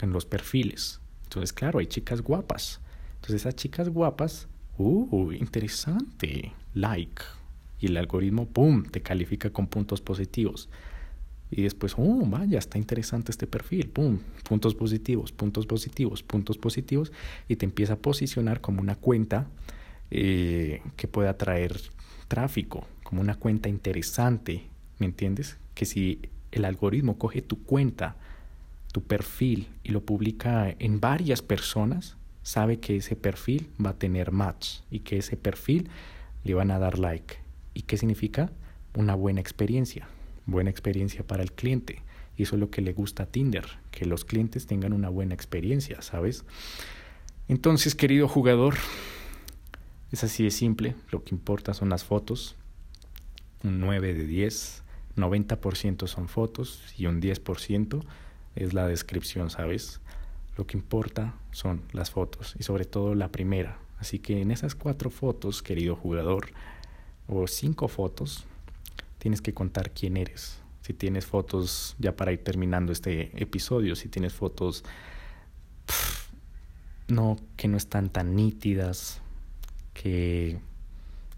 en 0.00 0.10
los 0.10 0.24
perfiles. 0.24 1.00
Entonces 1.24 1.52
claro, 1.52 1.78
hay 1.78 1.88
chicas 1.88 2.22
guapas. 2.22 2.80
Entonces 3.16 3.42
esas 3.42 3.54
chicas 3.54 3.90
guapas, 3.90 4.48
uh, 4.78 5.32
interesante, 5.32 6.54
like. 6.72 7.22
Y 7.80 7.88
el 7.88 7.98
algoritmo, 7.98 8.46
¡pum!, 8.46 8.84
te 8.84 9.02
califica 9.02 9.50
con 9.50 9.66
puntos 9.66 10.00
positivos. 10.00 10.70
Y 11.50 11.62
después, 11.62 11.94
oh, 11.96 12.24
vaya, 12.26 12.58
está 12.58 12.78
interesante 12.78 13.32
este 13.32 13.46
perfil, 13.46 13.88
pum, 13.88 14.18
puntos 14.46 14.74
positivos, 14.74 15.32
puntos 15.32 15.66
positivos, 15.66 16.22
puntos 16.22 16.58
positivos, 16.58 17.12
y 17.48 17.56
te 17.56 17.64
empieza 17.64 17.94
a 17.94 17.96
posicionar 17.96 18.60
como 18.60 18.82
una 18.82 18.96
cuenta 18.96 19.46
eh, 20.10 20.82
que 20.96 21.08
pueda 21.08 21.36
traer 21.36 21.80
tráfico, 22.28 22.86
como 23.02 23.20
una 23.22 23.36
cuenta 23.36 23.68
interesante, 23.68 24.64
¿me 24.98 25.06
entiendes? 25.06 25.56
Que 25.74 25.86
si 25.86 26.20
el 26.52 26.64
algoritmo 26.64 27.18
coge 27.18 27.42
tu 27.42 27.62
cuenta, 27.62 28.16
tu 28.92 29.02
perfil 29.02 29.68
y 29.82 29.90
lo 29.90 30.04
publica 30.04 30.74
en 30.78 31.00
varias 31.00 31.42
personas, 31.42 32.16
sabe 32.42 32.78
que 32.78 32.96
ese 32.96 33.16
perfil 33.16 33.68
va 33.84 33.90
a 33.90 33.98
tener 33.98 34.32
match 34.32 34.80
y 34.90 35.00
que 35.00 35.18
ese 35.18 35.36
perfil 35.36 35.88
le 36.44 36.54
van 36.54 36.70
a 36.70 36.78
dar 36.78 36.98
like. 36.98 37.36
¿Y 37.74 37.82
qué 37.82 37.96
significa? 37.96 38.50
Una 38.94 39.14
buena 39.14 39.40
experiencia, 39.40 40.08
buena 40.48 40.70
experiencia 40.70 41.24
para 41.24 41.44
el 41.44 41.52
cliente. 41.52 42.02
Y 42.36 42.44
eso 42.44 42.56
es 42.56 42.60
lo 42.60 42.70
que 42.70 42.82
le 42.82 42.92
gusta 42.92 43.24
a 43.24 43.26
Tinder, 43.26 43.66
que 43.90 44.06
los 44.06 44.24
clientes 44.24 44.66
tengan 44.66 44.92
una 44.92 45.08
buena 45.08 45.34
experiencia, 45.34 46.02
¿sabes? 46.02 46.44
Entonces, 47.48 47.94
querido 47.94 48.28
jugador, 48.28 48.74
es 50.10 50.24
así 50.24 50.44
de 50.44 50.50
simple, 50.50 50.96
lo 51.10 51.22
que 51.22 51.34
importa 51.34 51.74
son 51.74 51.90
las 51.90 52.04
fotos, 52.04 52.56
un 53.62 53.80
9 53.80 54.14
de 54.14 54.26
10, 54.26 54.82
90% 55.16 56.06
son 56.06 56.28
fotos 56.28 56.82
y 56.96 57.06
un 57.06 57.20
10% 57.20 58.04
es 58.56 58.72
la 58.72 58.86
descripción, 58.86 59.50
¿sabes? 59.50 60.00
Lo 60.56 60.66
que 60.66 60.76
importa 60.76 61.34
son 61.50 61.82
las 61.92 62.10
fotos 62.10 62.54
y 62.58 62.62
sobre 62.62 62.84
todo 62.84 63.14
la 63.14 63.30
primera. 63.30 63.78
Así 63.98 64.18
que 64.18 64.40
en 64.40 64.50
esas 64.50 64.74
cuatro 64.74 65.10
fotos, 65.10 65.62
querido 65.62 65.96
jugador, 65.96 66.48
o 67.26 67.46
cinco 67.46 67.88
fotos, 67.88 68.46
tienes 69.18 69.42
que 69.42 69.54
contar 69.54 69.92
quién 69.92 70.16
eres. 70.16 70.60
Si 70.82 70.94
tienes 70.94 71.26
fotos, 71.26 71.96
ya 71.98 72.16
para 72.16 72.32
ir 72.32 72.42
terminando 72.42 72.92
este 72.92 73.30
episodio, 73.40 73.94
si 73.94 74.08
tienes 74.08 74.32
fotos 74.32 74.84
no 77.08 77.36
que 77.56 77.68
no 77.68 77.76
están 77.76 78.10
tan 78.10 78.36
nítidas, 78.36 79.20
que 79.94 80.60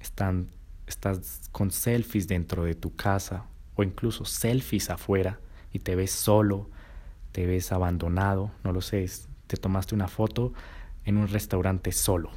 están 0.01 0.49
estás 0.87 1.49
con 1.53 1.71
selfies 1.71 2.29
dentro 2.29 2.65
de 2.65 2.75
tu 2.75 2.95
casa 2.95 3.47
o 3.77 3.83
incluso 3.83 4.25
selfies 4.25 4.91
afuera 4.91 5.39
y 5.73 5.79
te 5.79 5.95
ves 5.95 6.11
solo, 6.11 6.69
te 7.33 7.47
ves 7.47 7.73
abandonado, 7.73 8.51
no 8.65 8.73
lo 8.73 8.81
sé, 8.81 9.09
te 9.47 9.57
tomaste 9.57 9.95
una 9.95 10.09
foto 10.09 10.53
en 11.05 11.17
un 11.17 11.29
restaurante 11.29 11.93
solo. 11.93 12.31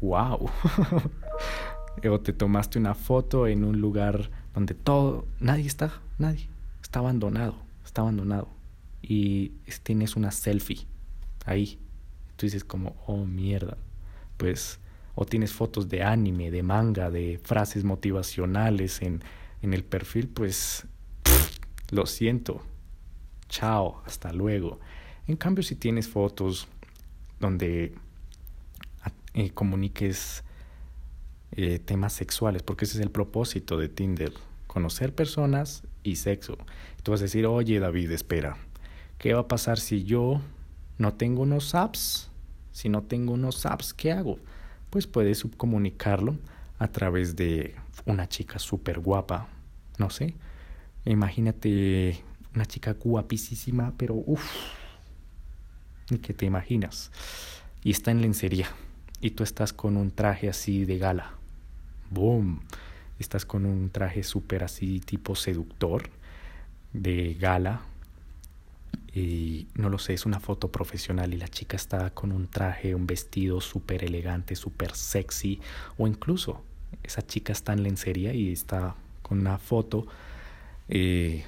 ¡Wow! 0.00 0.50
o 2.08 2.20
te 2.20 2.32
tomaste 2.32 2.78
una 2.78 2.94
foto 2.94 3.46
en 3.46 3.64
un 3.64 3.80
lugar 3.80 4.30
donde 4.54 4.74
todo, 4.74 5.26
nadie 5.40 5.66
está, 5.66 6.00
nadie, 6.18 6.48
está 6.82 7.00
abandonado, 7.00 7.56
está 7.84 8.02
abandonado. 8.02 8.48
Y 9.02 9.50
tienes 9.82 10.16
una 10.16 10.30
selfie 10.30 10.86
ahí. 11.44 11.78
Tú 12.36 12.46
dices 12.46 12.64
como, 12.64 12.96
oh 13.06 13.24
mierda. 13.24 13.76
Pues, 14.36 14.80
o 15.14 15.24
tienes 15.24 15.52
fotos 15.52 15.88
de 15.88 16.02
anime, 16.02 16.50
de 16.50 16.62
manga, 16.62 17.10
de 17.10 17.40
frases 17.42 17.84
motivacionales 17.84 19.02
en, 19.02 19.22
en 19.62 19.74
el 19.74 19.84
perfil, 19.84 20.28
pues, 20.28 20.86
lo 21.90 22.06
siento. 22.06 22.62
Chao, 23.48 24.02
hasta 24.04 24.32
luego. 24.32 24.80
En 25.26 25.36
cambio, 25.36 25.62
si 25.62 25.76
tienes 25.76 26.08
fotos 26.08 26.68
donde 27.40 27.94
eh, 29.34 29.50
comuniques 29.50 30.43
eh, 31.56 31.78
temas 31.78 32.12
sexuales, 32.12 32.64
porque 32.64 32.84
ese 32.84 32.98
es 32.98 33.04
el 33.04 33.12
propósito 33.12 33.78
de 33.78 33.88
Tinder, 33.88 34.32
conocer 34.66 35.14
personas 35.14 35.84
y 36.02 36.16
sexo. 36.16 36.58
Tú 37.04 37.12
vas 37.12 37.20
a 37.20 37.24
decir, 37.24 37.46
oye 37.46 37.78
David, 37.78 38.10
espera, 38.10 38.56
¿qué 39.18 39.34
va 39.34 39.42
a 39.42 39.46
pasar 39.46 39.78
si 39.78 40.02
yo 40.02 40.40
no 40.98 41.14
tengo 41.14 41.42
unos 41.42 41.76
apps? 41.76 42.28
Si 42.72 42.88
no 42.88 43.04
tengo 43.04 43.34
unos 43.34 43.66
apps, 43.66 43.94
¿qué 43.94 44.10
hago? 44.10 44.40
Pues 44.90 45.06
puedes 45.06 45.38
subcomunicarlo 45.38 46.36
a 46.80 46.88
través 46.88 47.36
de 47.36 47.76
una 48.04 48.28
chica 48.28 48.58
súper 48.58 48.98
guapa, 48.98 49.46
no 49.96 50.10
sé. 50.10 50.34
Imagínate 51.04 52.20
una 52.52 52.66
chica 52.66 52.96
guapísima, 52.98 53.94
pero 53.96 54.14
uff, 54.14 54.44
ni 56.10 56.18
que 56.18 56.34
te 56.34 56.46
imaginas. 56.46 57.12
Y 57.84 57.92
está 57.92 58.10
en 58.10 58.22
lencería. 58.22 58.66
Y 59.20 59.30
tú 59.30 59.44
estás 59.44 59.72
con 59.72 59.96
un 59.96 60.10
traje 60.10 60.48
así 60.48 60.84
de 60.84 60.98
gala 60.98 61.34
boom, 62.14 62.60
estás 63.18 63.44
con 63.44 63.66
un 63.66 63.90
traje 63.90 64.22
súper 64.22 64.64
así 64.64 65.00
tipo 65.00 65.34
seductor, 65.34 66.08
de 66.92 67.34
gala, 67.34 67.82
y 69.14 69.68
no 69.74 69.90
lo 69.90 69.98
sé, 69.98 70.14
es 70.14 70.26
una 70.26 70.40
foto 70.40 70.72
profesional 70.72 71.32
y 71.34 71.36
la 71.36 71.48
chica 71.48 71.76
está 71.76 72.10
con 72.10 72.32
un 72.32 72.48
traje, 72.48 72.94
un 72.94 73.06
vestido 73.06 73.60
súper 73.60 74.04
elegante, 74.04 74.56
súper 74.56 74.94
sexy, 74.94 75.60
o 75.98 76.08
incluso 76.08 76.62
esa 77.02 77.24
chica 77.24 77.52
está 77.52 77.72
en 77.72 77.82
lencería 77.82 78.32
y 78.32 78.52
está 78.52 78.96
con 79.22 79.38
una 79.38 79.58
foto 79.58 80.06
eh, 80.88 81.44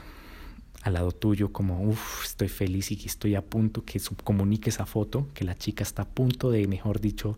al 0.83 0.95
lado 0.95 1.11
tuyo 1.11 1.53
como, 1.53 1.83
uff, 1.83 2.25
estoy 2.25 2.49
feliz 2.49 2.93
y 2.93 2.97
que 2.97 3.09
estoy 3.09 3.35
a 3.35 3.43
punto, 3.43 3.85
que 3.85 3.99
subcomunique 3.99 4.71
esa 4.71 4.87
foto, 4.87 5.27
que 5.35 5.45
la 5.45 5.57
chica 5.57 5.83
está 5.83 6.03
a 6.03 6.09
punto 6.09 6.53
de, 6.53 6.69
mejor 6.69 7.01
dicho, 7.01 7.37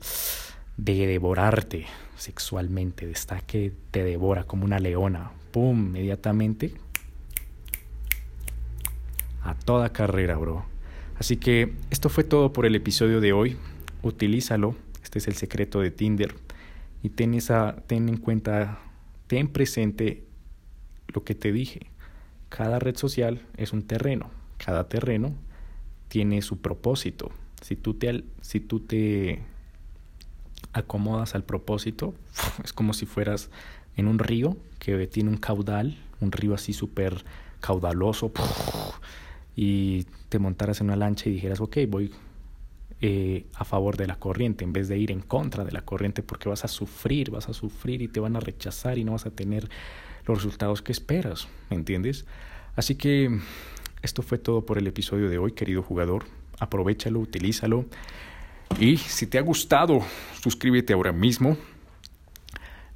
de 0.78 1.06
devorarte 1.06 1.84
sexualmente, 2.16 3.10
está 3.10 3.40
que 3.40 3.72
te 3.90 4.04
devora 4.04 4.44
como 4.44 4.64
una 4.64 4.78
leona, 4.78 5.32
¡pum! 5.52 5.88
inmediatamente 5.88 6.72
a 9.42 9.54
toda 9.54 9.92
carrera, 9.92 10.36
bro. 10.36 10.64
Así 11.18 11.36
que 11.36 11.74
esto 11.90 12.08
fue 12.08 12.24
todo 12.24 12.52
por 12.52 12.64
el 12.64 12.74
episodio 12.74 13.20
de 13.20 13.32
hoy. 13.32 13.56
Utilízalo, 14.02 14.76
este 15.02 15.18
es 15.18 15.26
el 15.26 15.34
secreto 15.34 15.80
de 15.80 15.90
Tinder 15.90 16.34
y 17.02 17.10
ten 17.10 17.34
esa 17.34 17.82
ten 17.86 18.08
en 18.08 18.16
cuenta, 18.16 18.78
ten 19.26 19.48
presente 19.48 20.24
lo 21.08 21.24
que 21.24 21.34
te 21.34 21.50
dije. 21.50 21.90
Cada 22.48 22.78
red 22.78 22.96
social 22.96 23.44
es 23.56 23.72
un 23.72 23.82
terreno, 23.82 24.30
cada 24.58 24.88
terreno 24.88 25.34
tiene 26.08 26.40
su 26.42 26.58
propósito. 26.58 27.30
Si 27.62 27.74
tú 27.74 27.94
te 27.94 28.24
si 28.42 28.60
tú 28.60 28.80
te 28.80 29.42
acomodas 30.72 31.34
al 31.34 31.44
propósito, 31.44 32.14
es 32.64 32.72
como 32.72 32.92
si 32.92 33.06
fueras 33.06 33.50
en 33.96 34.08
un 34.08 34.18
río 34.18 34.56
que 34.78 35.06
tiene 35.06 35.30
un 35.30 35.36
caudal, 35.36 35.96
un 36.20 36.32
río 36.32 36.54
así 36.54 36.72
súper 36.72 37.24
caudaloso, 37.60 38.32
y 39.56 40.04
te 40.28 40.38
montaras 40.38 40.80
en 40.80 40.86
una 40.86 40.96
lancha 40.96 41.28
y 41.28 41.32
dijeras, 41.32 41.60
ok, 41.60 41.78
voy 41.88 42.12
eh, 43.00 43.46
a 43.54 43.64
favor 43.64 43.96
de 43.96 44.08
la 44.08 44.16
corriente 44.16 44.64
en 44.64 44.72
vez 44.72 44.88
de 44.88 44.98
ir 44.98 45.12
en 45.12 45.20
contra 45.20 45.64
de 45.64 45.70
la 45.70 45.82
corriente 45.82 46.22
porque 46.24 46.48
vas 46.48 46.64
a 46.64 46.68
sufrir, 46.68 47.30
vas 47.30 47.48
a 47.48 47.52
sufrir 47.52 48.02
y 48.02 48.08
te 48.08 48.18
van 48.18 48.34
a 48.34 48.40
rechazar 48.40 48.98
y 48.98 49.04
no 49.04 49.12
vas 49.12 49.26
a 49.26 49.30
tener 49.30 49.68
los 50.26 50.38
resultados 50.38 50.82
que 50.82 50.92
esperas, 50.92 51.48
¿me 51.70 51.76
entiendes? 51.76 52.26
Así 52.74 52.96
que 52.96 53.38
esto 54.02 54.22
fue 54.22 54.38
todo 54.38 54.66
por 54.66 54.78
el 54.78 54.86
episodio 54.86 55.28
de 55.28 55.38
hoy, 55.38 55.52
querido 55.52 55.82
jugador. 55.82 56.24
Aprovechalo, 56.58 57.20
utilízalo. 57.20 57.84
Y 58.78 58.96
si 58.96 59.26
te 59.26 59.38
ha 59.38 59.42
gustado, 59.42 60.00
suscríbete 60.40 60.92
ahora 60.92 61.12
mismo. 61.12 61.56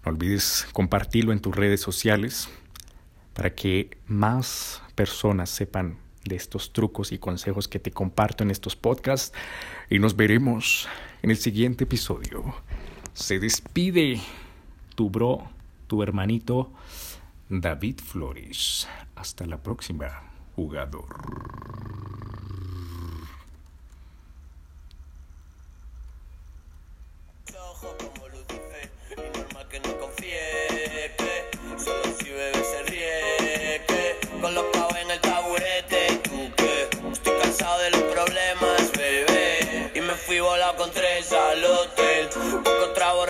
No 0.05 0.13
olvides 0.13 0.67
compartirlo 0.73 1.33
en 1.33 1.41
tus 1.41 1.55
redes 1.55 1.81
sociales 1.81 2.49
para 3.35 3.55
que 3.55 3.97
más 4.07 4.83
personas 4.95 5.51
sepan 5.51 5.99
de 6.25 6.37
estos 6.37 6.73
trucos 6.73 7.13
y 7.13 7.19
consejos 7.19 7.69
que 7.69 7.79
te 7.79 7.91
comparto 7.91 8.45
en 8.45 8.51
estos 8.51 8.77
podcasts. 8.77 9.33
Y 9.91 9.99
nos 9.99 10.17
veremos 10.17 10.89
en 11.23 11.31
el 11.31 11.37
siguiente 11.37 11.85
episodio. 11.85 12.55
Se 13.15 13.39
despide 13.39 14.21
tu 14.95 15.11
bro, 15.11 15.51
tu 15.87 16.03
hermanito 16.03 16.73
David 17.49 18.01
Flores. 18.01 18.89
Hasta 19.15 19.47
la 19.47 19.63
próxima, 19.63 20.09
jugador. 20.57 21.91
Con 34.42 34.55
los 34.55 34.64
pavos 34.64 34.96
en 34.96 35.11
el 35.11 35.20
taburete. 35.20 36.20
Tú 36.24 36.51
que 36.57 36.88
estoy 37.12 37.38
cansado 37.40 37.78
de 37.78 37.90
los 37.93 38.03
problemas, 38.03 38.93
bebé. 38.93 39.93
Y 39.95 40.01
me 40.01 40.14
fui 40.14 40.40
volado 40.40 40.76
con 40.76 40.90
tres 40.90 41.32
alotes 41.32 42.01